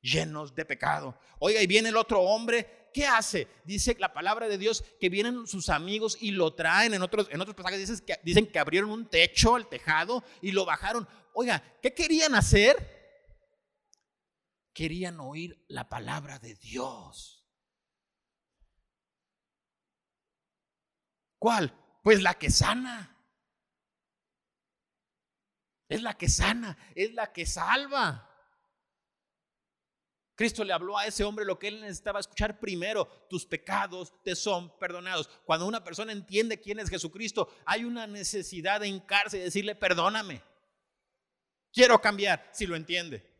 [0.00, 1.18] llenos de pecado.
[1.38, 3.48] Oiga, y viene el otro hombre ¿qué hace?
[3.64, 6.94] Dice la palabra de Dios que vienen sus amigos y lo traen.
[6.94, 10.52] En otros, en otros pasajes dicen que, dicen que abrieron un techo, el tejado, y
[10.52, 11.08] lo bajaron.
[11.34, 12.98] Oiga, ¿qué querían hacer?
[14.72, 17.40] Querían oír la palabra de Dios.
[21.38, 21.74] ¿Cuál?
[22.02, 23.16] Pues la que sana.
[25.88, 28.29] Es la que sana, es la que salva.
[30.40, 33.04] Cristo le habló a ese hombre lo que él necesitaba escuchar primero.
[33.28, 35.28] Tus pecados te son perdonados.
[35.44, 40.40] Cuando una persona entiende quién es Jesucristo, hay una necesidad de hincarse y decirle, perdóname.
[41.70, 43.30] Quiero cambiar, si lo entiende.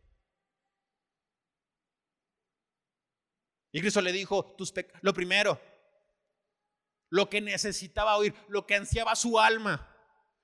[3.72, 5.58] Y Cristo le dijo, tus lo primero,
[7.08, 9.88] lo que necesitaba oír, lo que ansiaba su alma,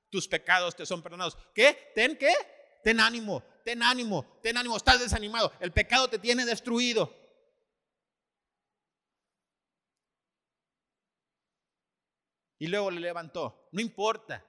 [0.08, 1.36] tus pecados te son perdonados.
[1.54, 1.92] ¿Qué?
[1.94, 2.32] ¿Ten qué?
[2.86, 7.12] Ten ánimo, ten ánimo, ten ánimo, estás desanimado, el pecado te tiene destruido.
[12.60, 14.46] Y luego le levantó, no importa,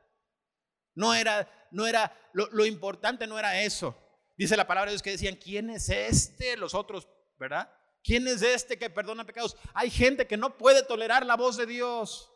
[0.93, 3.97] no era, no era, lo, importante no era eso.
[4.37, 6.57] Dice la palabra de Dios que decían, ¿quién es este?
[6.57, 7.07] Los otros,
[7.39, 7.73] ¿verdad?
[8.03, 9.57] ¿Quién es este que perdona pecados?
[9.73, 12.31] Hay gente que no puede tolerar la voz de Dios.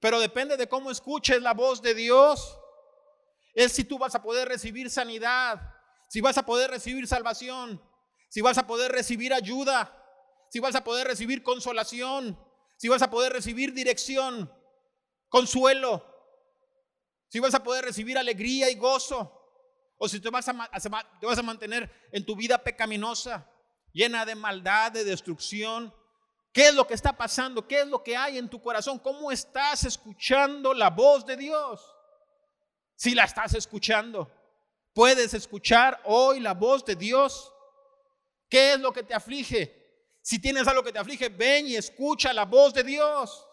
[0.00, 2.59] Pero depende de cómo escuches la voz de Dios
[3.54, 5.60] es si tú vas a poder recibir sanidad,
[6.08, 7.82] si vas a poder recibir salvación,
[8.28, 9.96] si vas a poder recibir ayuda,
[10.50, 12.38] si vas a poder recibir consolación,
[12.76, 14.52] si vas a poder recibir dirección,
[15.28, 16.04] consuelo,
[17.28, 19.36] si vas a poder recibir alegría y gozo,
[19.98, 20.70] o si te vas a,
[21.20, 23.48] te vas a mantener en tu vida pecaminosa,
[23.92, 25.94] llena de maldad, de destrucción.
[26.52, 27.68] ¿Qué es lo que está pasando?
[27.68, 28.98] ¿Qué es lo que hay en tu corazón?
[28.98, 31.80] ¿Cómo estás escuchando la voz de Dios?
[33.00, 34.30] Si la estás escuchando.
[34.92, 37.50] Puedes escuchar hoy la voz de Dios.
[38.46, 40.18] ¿Qué es lo que te aflige?
[40.20, 43.46] Si tienes algo que te aflige, ven y escucha la voz de Dios.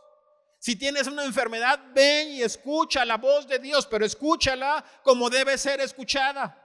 [0.59, 5.57] Si tienes una enfermedad, ven y escucha la voz de Dios, pero escúchala como debe
[5.57, 6.61] ser escuchada.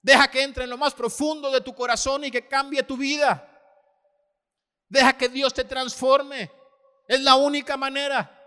[0.00, 3.44] Deja que entre en lo más profundo de tu corazón y que cambie tu vida.
[4.88, 6.48] Deja que Dios te transforme.
[7.08, 8.37] Es la única manera.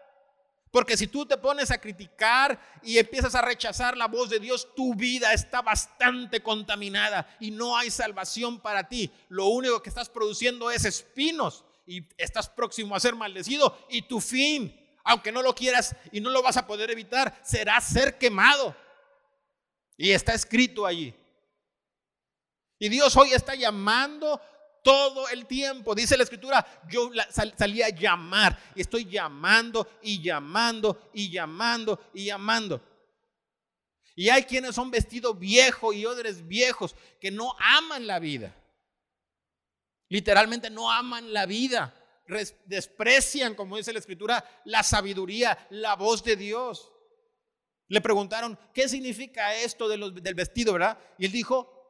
[0.72, 4.74] Porque si tú te pones a criticar y empiezas a rechazar la voz de Dios,
[4.74, 9.12] tu vida está bastante contaminada y no hay salvación para ti.
[9.28, 14.22] Lo único que estás produciendo es espinos y estás próximo a ser maldecido y tu
[14.22, 14.74] fin,
[15.04, 18.74] aunque no lo quieras y no lo vas a poder evitar, será ser quemado.
[19.98, 21.14] Y está escrito allí.
[22.80, 24.42] Y Dios hoy está llamando
[24.82, 25.96] todo el tiempo.
[25.96, 32.26] Dice la escritura, yo salí a llamar y estoy llamando y llamando y llamando y
[32.26, 32.82] llamando.
[34.16, 38.56] Y hay quienes son vestidos viejos y odres viejos que no aman la vida.
[40.10, 41.96] Literalmente no aman la vida,
[42.66, 46.92] desprecian, como dice la escritura, la sabiduría, la voz de Dios.
[47.88, 50.98] Le preguntaron, ¿qué significa esto del vestido, verdad?
[51.18, 51.81] Y él dijo,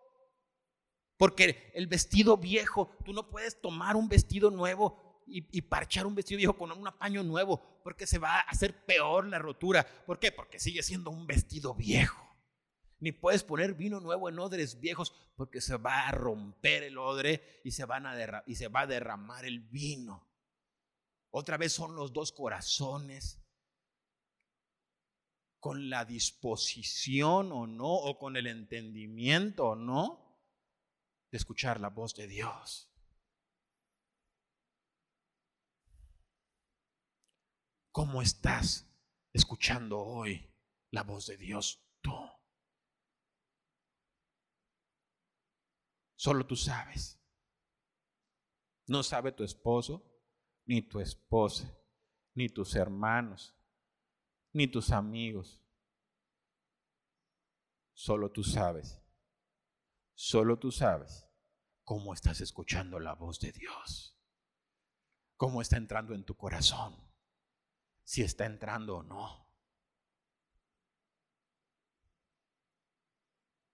[1.22, 6.40] porque el vestido viejo, tú no puedes tomar un vestido nuevo y, parchar un vestido
[6.40, 9.86] viejo con un paño nuevo, porque se va a hacer peor la rotura.
[10.08, 10.32] ¿Por qué?
[10.32, 12.28] Porque sigue siendo un vestido viejo
[13.02, 17.62] ni puedes poner vino nuevo en odres viejos porque se va a romper el odre
[17.64, 20.28] y se va a derramar el vino.
[21.30, 23.40] Otra vez son los dos corazones
[25.60, 30.21] con la disposición o no, o con el entendimiento o no,
[31.32, 32.90] de escuchar la voz de Dios.
[37.92, 38.86] ¿Cómo estás
[39.34, 40.54] escuchando hoy
[40.92, 42.14] la voz de Dios tú?
[46.16, 47.20] Solo tú sabes.
[48.88, 50.06] No sabe tu esposo,
[50.66, 51.74] ni tu esposa,
[52.34, 53.56] ni tus hermanos,
[54.54, 55.62] ni tus amigos.
[57.94, 59.01] Solo tú sabes.
[60.24, 61.28] Solo tú sabes
[61.84, 64.16] cómo estás escuchando la voz de Dios.
[65.36, 66.96] Cómo está entrando en tu corazón.
[68.04, 69.52] Si está entrando o no.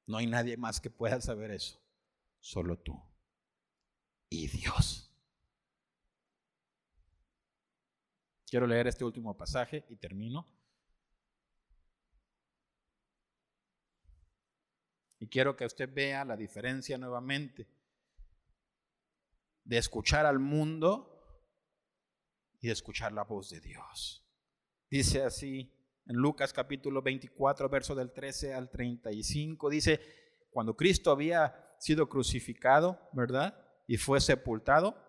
[0.05, 1.85] No hay nadie más que pueda saber eso.
[2.39, 2.97] Solo tú
[4.29, 5.13] y Dios.
[8.49, 10.47] Quiero leer este último pasaje y termino.
[15.19, 17.67] Y quiero que usted vea la diferencia nuevamente
[19.63, 21.41] de escuchar al mundo
[22.59, 24.23] y de escuchar la voz de Dios.
[24.89, 25.73] Dice así
[26.05, 29.99] en Lucas capítulo 24, verso del 13 al 35, dice,
[30.49, 33.59] cuando Cristo había sido crucificado, ¿verdad?
[33.87, 35.03] Y fue sepultado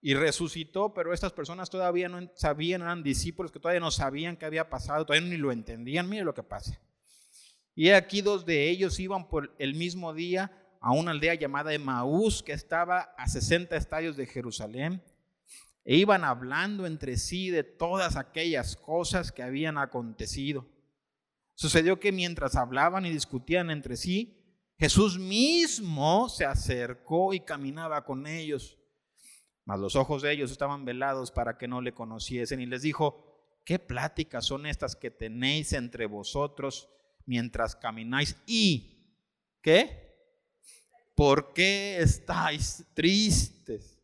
[0.00, 4.44] y resucitó, pero estas personas todavía no sabían, eran discípulos que todavía no sabían qué
[4.44, 6.08] había pasado, todavía ni lo entendían.
[6.08, 6.78] Mire lo que pasa.
[7.74, 12.42] Y aquí dos de ellos iban por el mismo día a una aldea llamada Emaús,
[12.42, 15.02] que estaba a 60 estadios de Jerusalén,
[15.84, 20.66] e iban hablando entre sí de todas aquellas cosas que habían acontecido.
[21.54, 24.40] Sucedió que mientras hablaban y discutían entre sí,
[24.78, 28.78] Jesús mismo se acercó y caminaba con ellos,
[29.64, 33.60] mas los ojos de ellos estaban velados para que no le conociesen y les dijo,
[33.64, 36.88] ¿qué pláticas son estas que tenéis entre vosotros
[37.26, 38.36] mientras camináis?
[38.46, 39.18] ¿Y
[39.62, 40.04] qué?
[41.14, 44.00] ¿Por qué estáis tristes?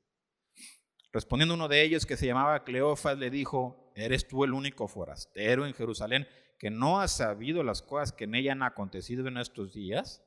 [1.12, 5.66] Respondiendo uno de ellos que se llamaba Cleofas le dijo, ¿eres tú el único forastero
[5.66, 9.72] en Jerusalén que no ha sabido las cosas que en ella han acontecido en estos
[9.72, 10.22] días?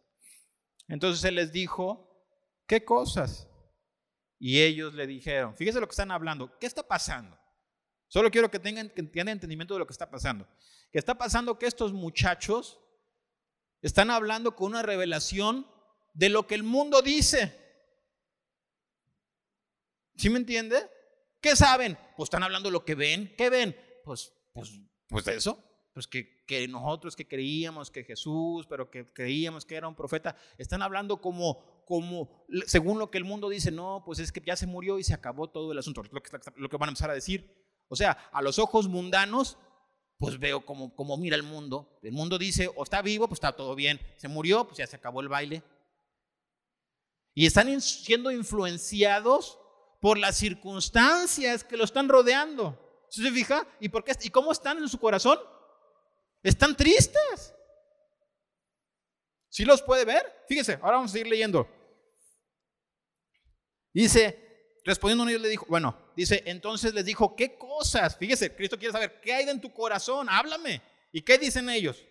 [0.90, 2.28] Entonces él les dijo,
[2.68, 3.48] ¿qué cosas?
[4.40, 7.40] Y ellos le dijeron, fíjese lo que están hablando, ¿qué está pasando?
[8.10, 10.46] Solo quiero que tengan, que tengan entendimiento de lo que está pasando.
[10.92, 12.80] Que está pasando que estos muchachos
[13.84, 15.68] están hablando con una revelación
[16.14, 17.60] de lo que el mundo dice.
[20.16, 20.90] ¿Sí me entiende?
[21.40, 21.98] ¿Qué saben?
[22.18, 23.36] Pues están hablando lo que ven.
[23.38, 23.78] ¿Qué ven?
[24.04, 24.72] Pues, pues,
[25.08, 25.64] pues eso
[25.94, 30.36] pues que, que, nosotros que creíamos que Jesús, pero que creíamos que era un profeta,
[30.58, 34.56] están hablando como, como, según lo que el mundo dice, no, pues es que ya
[34.56, 37.64] se murió y se acabó todo el asunto, lo que van a empezar a decir.
[37.90, 39.58] O sea, a los ojos mundanos,
[40.24, 42.00] pues veo como, como mira el mundo.
[42.02, 44.00] El mundo dice, o está vivo, pues está todo bien.
[44.16, 45.62] Se murió, pues ya se acabó el baile.
[47.34, 49.60] Y están siendo influenciados
[50.00, 53.06] por las circunstancias que lo están rodeando.
[53.10, 53.68] ¿Se fija?
[53.82, 55.38] ¿Y, por ¿Y cómo están en su corazón?
[56.42, 57.54] Están tristes.
[59.50, 60.46] ¿Sí los puede ver?
[60.48, 61.68] Fíjese, ahora vamos a seguir leyendo.
[63.94, 64.53] Dice,
[64.84, 68.18] respondiendo ellos le dijo, bueno, dice, entonces les dijo, ¿qué cosas?
[68.18, 70.28] Fíjese, Cristo quiere saber, ¿qué hay en tu corazón?
[70.30, 70.82] Háblame.
[71.12, 72.04] ¿Y qué dicen ellos?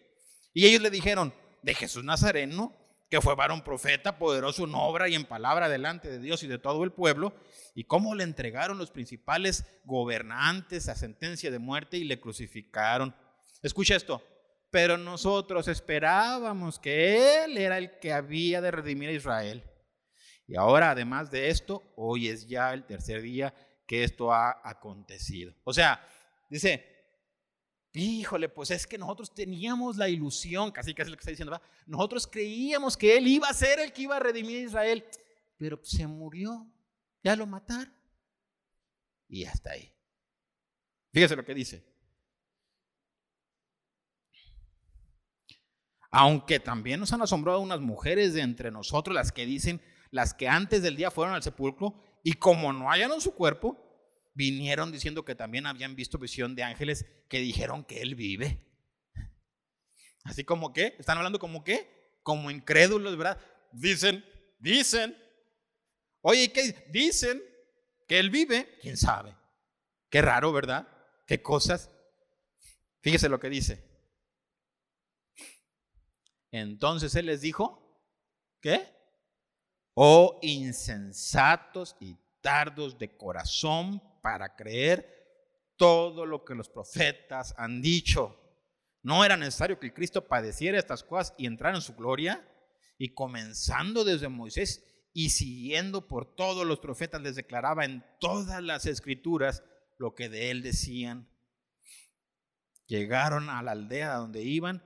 [0.54, 2.74] Y ellos le dijeron, de Jesús Nazareno,
[3.08, 6.58] que fue varón profeta, poderoso en obra y en palabra delante de Dios y de
[6.58, 7.34] todo el pueblo,
[7.74, 13.14] y cómo le entregaron los principales gobernantes a sentencia de muerte y le crucificaron.
[13.62, 14.22] Escucha esto.
[14.70, 19.62] Pero nosotros esperábamos que Él era el que había de redimir a Israel.
[20.46, 23.54] Y ahora, además de esto, hoy es ya el tercer día
[23.86, 25.54] que esto ha acontecido.
[25.64, 26.06] O sea,
[26.50, 26.92] dice,
[27.92, 32.26] híjole, pues es que nosotros teníamos la ilusión, casi casi lo que está diciendo, nosotros
[32.26, 35.04] creíamos que Él iba a ser el que iba a redimir a Israel,
[35.56, 36.66] pero se murió,
[37.22, 37.94] ya lo mataron.
[39.28, 39.92] Y hasta ahí.
[41.12, 41.84] Fíjese lo que dice.
[46.10, 49.80] Aunque también nos han asombrado unas mujeres de entre nosotros, las que dicen,
[50.12, 53.76] las que antes del día fueron al sepulcro y como no hallaron su cuerpo,
[54.34, 58.64] vinieron diciendo que también habían visto visión de ángeles que dijeron que él vive.
[60.22, 63.40] Así como que, están hablando como que, como incrédulos, ¿verdad?
[63.72, 64.24] Dicen,
[64.60, 65.16] dicen,
[66.20, 67.42] oye, ¿qué dicen?
[68.06, 69.34] Que él vive, quién sabe.
[70.10, 70.86] Qué raro, ¿verdad?
[71.26, 71.90] Qué cosas.
[73.00, 73.82] Fíjese lo que dice.
[76.50, 77.98] Entonces él les dijo,
[78.60, 79.01] ¿qué?
[79.94, 85.22] Oh insensatos y tardos de corazón para creer
[85.76, 88.38] todo lo que los profetas han dicho.
[89.02, 92.48] ¿No era necesario que Cristo padeciera estas cosas y entrara en su gloria?
[92.98, 98.86] Y comenzando desde Moisés y siguiendo por todos los profetas, les declaraba en todas las
[98.86, 99.62] escrituras
[99.98, 101.28] lo que de él decían.
[102.86, 104.82] Llegaron a la aldea donde iban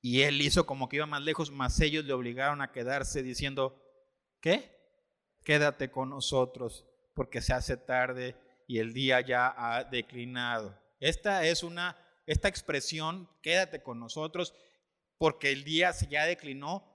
[0.00, 3.79] y él hizo como que iba más lejos, mas ellos le obligaron a quedarse diciendo,
[4.40, 4.76] ¿qué?
[5.44, 8.36] Quédate con nosotros porque se hace tarde
[8.66, 10.78] y el día ya ha declinado.
[11.00, 14.54] Esta es una, esta expresión, quédate con nosotros
[15.18, 16.86] porque el día ya declinó,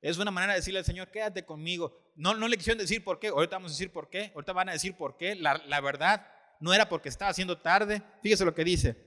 [0.00, 2.12] es una manera de decirle al Señor, quédate conmigo.
[2.14, 4.68] No, no le quisieron decir por qué, ahorita vamos a decir por qué, ahorita van
[4.68, 5.34] a decir por qué.
[5.34, 6.26] La, la verdad
[6.60, 8.02] no era porque estaba haciendo tarde.
[8.22, 9.05] Fíjese lo que dice.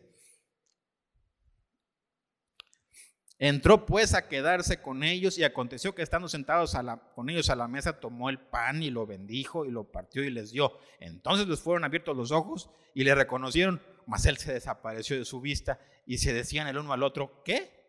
[3.42, 6.76] Entró pues a quedarse con ellos y aconteció que estando sentados
[7.16, 10.30] con ellos a la mesa, tomó el pan y lo bendijo y lo partió y
[10.30, 10.78] les dio.
[11.00, 15.40] Entonces les fueron abiertos los ojos y le reconocieron, mas él se desapareció de su
[15.40, 17.80] vista y se decían el uno al otro, ¿qué?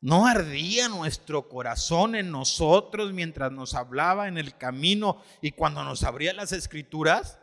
[0.00, 6.02] ¿No ardía nuestro corazón en nosotros mientras nos hablaba en el camino y cuando nos
[6.02, 7.38] abría las escrituras?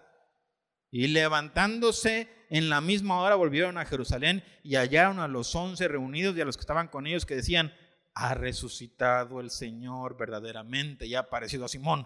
[0.91, 6.35] Y levantándose en la misma hora volvieron a Jerusalén y hallaron a los once reunidos
[6.35, 7.73] y a los que estaban con ellos que decían,
[8.13, 12.05] ha resucitado el Señor verdaderamente y ha aparecido a Simón.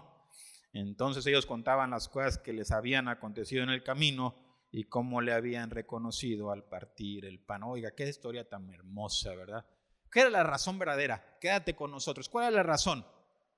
[0.72, 4.36] Entonces ellos contaban las cosas que les habían acontecido en el camino
[4.70, 7.64] y cómo le habían reconocido al partir el pan.
[7.64, 9.66] Oiga, qué historia tan hermosa, ¿verdad?
[10.12, 11.38] ¿Qué era la razón verdadera?
[11.40, 12.28] Quédate con nosotros.
[12.28, 13.04] ¿Cuál era la razón?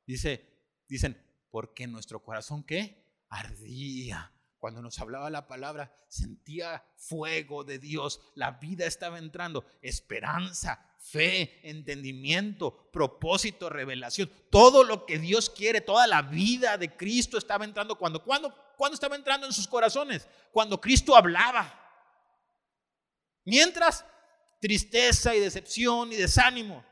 [0.06, 0.42] Dice,
[0.88, 1.20] dicen,
[1.50, 3.26] porque nuestro corazón qué?
[3.28, 10.84] Ardía cuando nos hablaba la palabra, sentía fuego de Dios, la vida estaba entrando, esperanza,
[10.98, 17.64] fe, entendimiento, propósito, revelación, todo lo que Dios quiere, toda la vida de Cristo estaba
[17.64, 21.74] entrando cuando, cuando, cuando estaba entrando en sus corazones, cuando Cristo hablaba.
[23.44, 24.04] Mientras,
[24.60, 26.84] tristeza y decepción y desánimo.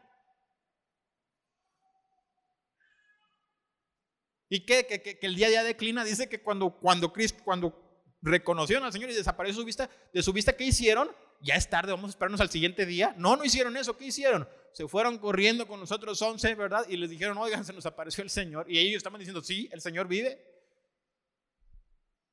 [4.49, 4.87] ¿Y qué?
[4.87, 6.05] Que, el día ya declina.
[6.05, 7.83] Dice que cuando, cuando Cristo, cuando
[8.23, 11.11] reconocieron al Señor y desapareció su vista, de su vista, ¿qué hicieron?
[11.41, 13.15] Ya es tarde, vamos a esperarnos al siguiente día.
[13.19, 13.97] No, no hicieron eso.
[13.97, 14.49] ¿Qué hicieron?
[14.73, 16.87] Se fueron corriendo con nosotros once, ¿verdad?
[16.89, 18.71] Y les dijeron, oigan, se nos apareció el Señor.
[18.71, 20.39] Y ellos estaban diciendo, sí, el Señor vive.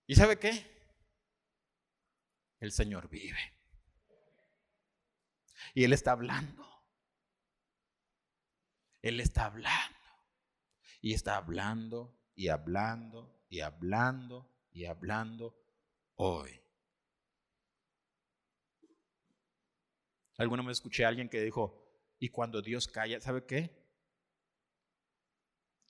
[0.08, 0.72] ¿Y sabe qué?
[2.60, 3.40] El Señor vive.
[5.74, 6.64] Y Él está hablando.
[9.02, 9.93] Él está hablando.
[11.04, 15.54] Y está hablando y hablando y hablando y hablando
[16.16, 16.62] hoy.
[20.38, 21.78] Alguna vez escuché a alguien que dijo,
[22.20, 23.86] y cuando Dios calla, ¿sabe qué?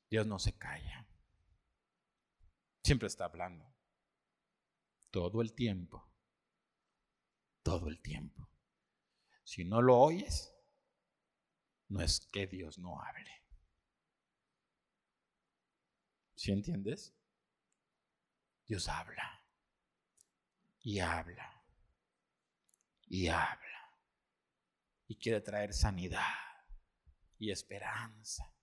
[0.09, 1.07] Dios no se calla.
[2.83, 3.71] Siempre está hablando.
[5.11, 6.11] Todo el tiempo.
[7.61, 8.49] Todo el tiempo.
[9.43, 10.55] Si no lo oyes,
[11.89, 13.42] no es que Dios no hable.
[16.43, 17.15] ¿Sí entiendes?
[18.65, 19.47] Dios habla
[20.81, 21.63] y habla
[23.07, 23.97] y habla
[25.07, 26.67] y quiere traer sanidad
[27.39, 28.53] y esperanza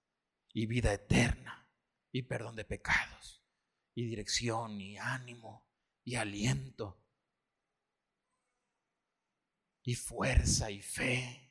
[0.52, 1.70] y vida eterna
[2.12, 3.42] y perdón de pecados
[3.94, 5.66] y dirección y ánimo
[6.04, 7.02] y aliento
[9.84, 11.50] y fuerza y fe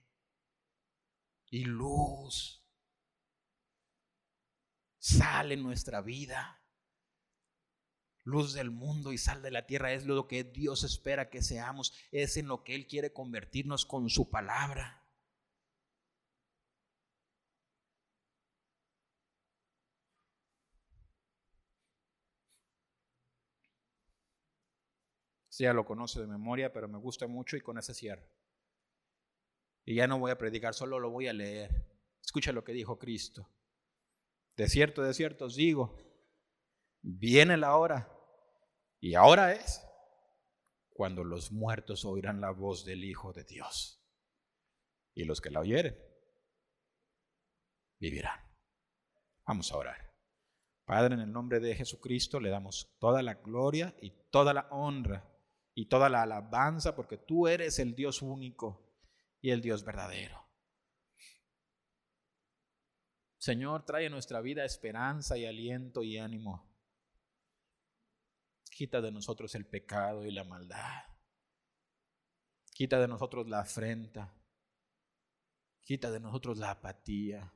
[1.49, 2.58] y luz
[5.09, 6.61] sal en nuestra vida.
[8.23, 11.93] Luz del mundo y sal de la tierra es lo que Dios espera que seamos,
[12.11, 15.03] es en lo que Él quiere convertirnos con su palabra.
[25.57, 28.31] Ya lo conoce de memoria, pero me gusta mucho y con ese cierre.
[29.83, 31.85] Y ya no voy a predicar, solo lo voy a leer.
[32.23, 33.49] Escucha lo que dijo Cristo.
[34.59, 35.95] De cierto, de cierto os digo,
[37.01, 38.11] viene la hora,
[38.99, 39.81] y ahora es,
[40.89, 44.05] cuando los muertos oirán la voz del Hijo de Dios.
[45.13, 45.97] Y los que la oyeren,
[48.01, 48.37] vivirán.
[49.47, 50.13] Vamos a orar.
[50.83, 55.25] Padre, en el nombre de Jesucristo le damos toda la gloria y toda la honra
[55.73, 58.91] y toda la alabanza porque tú eres el Dios único
[59.39, 60.48] y el Dios verdadero.
[63.39, 66.69] Señor, trae a nuestra vida esperanza y aliento y ánimo.
[68.69, 71.05] Quita de nosotros el pecado y la maldad.
[72.73, 74.33] Quita de nosotros la afrenta.
[75.79, 77.53] Quita de nosotros la apatía.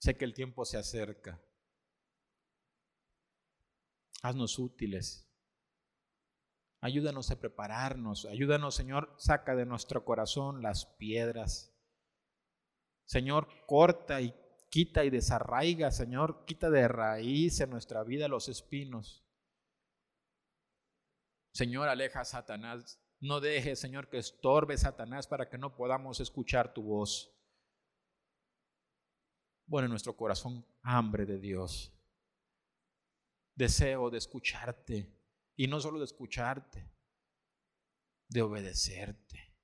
[0.00, 1.40] Sé que el tiempo se acerca.
[4.22, 5.30] Haznos útiles.
[6.80, 8.24] Ayúdanos a prepararnos.
[8.24, 11.73] Ayúdanos, Señor, saca de nuestro corazón las piedras.
[13.04, 14.34] Señor, corta y
[14.70, 19.24] quita y desarraiga, Señor, quita de raíz en nuestra vida los espinos.
[21.52, 23.00] Señor, aleja a Satanás.
[23.20, 27.32] No deje, Señor, que estorbe Satanás para que no podamos escuchar tu voz.
[29.66, 31.92] Bueno, en nuestro corazón hambre de Dios.
[33.54, 35.08] Deseo de escucharte.
[35.56, 36.90] Y no solo de escucharte,
[38.28, 39.54] de obedecerte,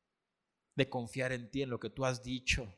[0.76, 2.72] de confiar en ti, en lo que tú has dicho.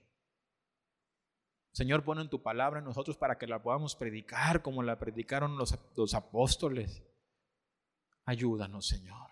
[1.72, 5.56] Señor, pon en tu palabra en nosotros para que la podamos predicar como la predicaron
[5.56, 7.02] los, los apóstoles.
[8.24, 9.30] Ayúdanos, Señor.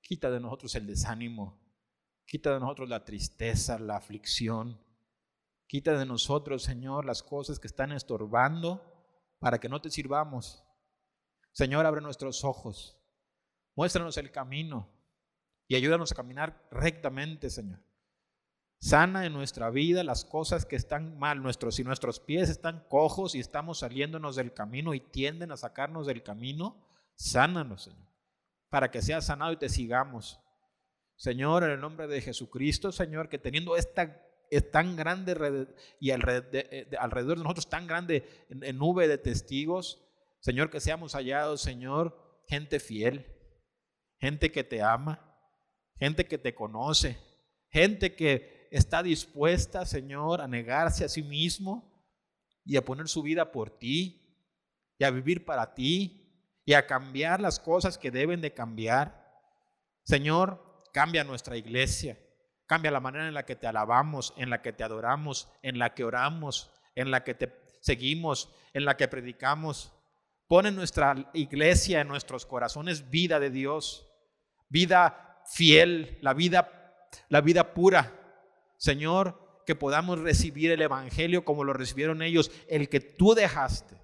[0.00, 1.60] Quita de nosotros el desánimo.
[2.26, 4.80] Quita de nosotros la tristeza, la aflicción.
[5.66, 8.82] Quita de nosotros, Señor, las cosas que están estorbando
[9.38, 10.64] para que no te sirvamos.
[11.52, 12.98] Señor, abre nuestros ojos.
[13.74, 14.88] Muéstranos el camino
[15.68, 17.80] y ayúdanos a caminar rectamente, Señor.
[18.84, 21.42] Sana en nuestra vida las cosas que están mal.
[21.42, 26.06] Nuestros, si nuestros pies están cojos y estamos saliéndonos del camino y tienden a sacarnos
[26.06, 28.06] del camino, sánanos, Señor,
[28.68, 30.38] para que sea sanado y te sigamos.
[31.16, 34.20] Señor, en el nombre de Jesucristo, Señor, que teniendo esta
[34.50, 35.66] es tan grande
[35.98, 40.04] y alrededor de, nosotros tan grande nube de testigos.
[40.40, 43.24] Señor, que seamos hallados, Señor, gente fiel,
[44.18, 45.38] gente que te ama,
[45.98, 47.16] gente que te conoce,
[47.70, 51.92] gente que está dispuesta, Señor, a negarse a sí mismo
[52.64, 54.20] y a poner su vida por ti
[54.98, 59.32] y a vivir para ti y a cambiar las cosas que deben de cambiar.
[60.02, 62.18] Señor, cambia nuestra iglesia.
[62.66, 65.94] Cambia la manera en la que te alabamos, en la que te adoramos, en la
[65.94, 69.92] que oramos, en la que te seguimos, en la que predicamos.
[70.48, 74.10] Pone en nuestra iglesia, en nuestros corazones, vida de Dios,
[74.68, 76.98] vida fiel, la vida,
[77.28, 78.23] la vida pura.
[78.84, 83.96] Señor, que podamos recibir el Evangelio como lo recibieron ellos, el que tú dejaste.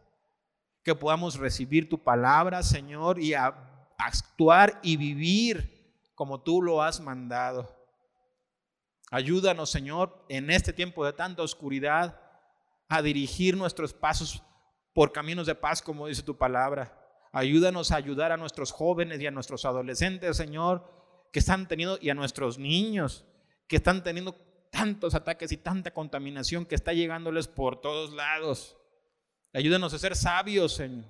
[0.83, 7.69] Que podamos recibir tu palabra, Señor, y actuar y vivir como tú lo has mandado.
[9.11, 12.19] Ayúdanos, Señor, en este tiempo de tanta oscuridad,
[12.89, 14.43] a dirigir nuestros pasos
[14.95, 16.97] por caminos de paz, como dice tu palabra.
[17.33, 20.91] Ayúdanos a ayudar a nuestros jóvenes y a nuestros adolescentes, Señor,
[21.35, 23.27] que están teniendo, y a nuestros niños,
[23.69, 24.50] que están teniendo
[24.81, 28.79] tantos ataques y tanta contaminación que está llegándoles por todos lados.
[29.53, 31.05] Ayúdanos a ser sabios, Señor.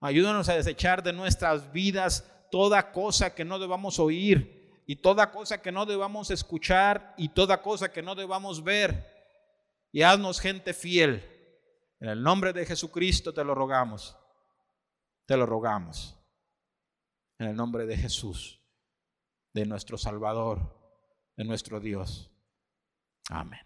[0.00, 5.60] Ayúdanos a desechar de nuestras vidas toda cosa que no debamos oír y toda cosa
[5.60, 9.06] que no debamos escuchar y toda cosa que no debamos ver.
[9.92, 11.22] Y haznos gente fiel.
[12.00, 14.16] En el nombre de Jesucristo te lo rogamos.
[15.26, 16.16] Te lo rogamos.
[17.38, 18.58] En el nombre de Jesús,
[19.52, 20.60] de nuestro Salvador,
[21.36, 22.30] de nuestro Dios.
[23.30, 23.65] Amen.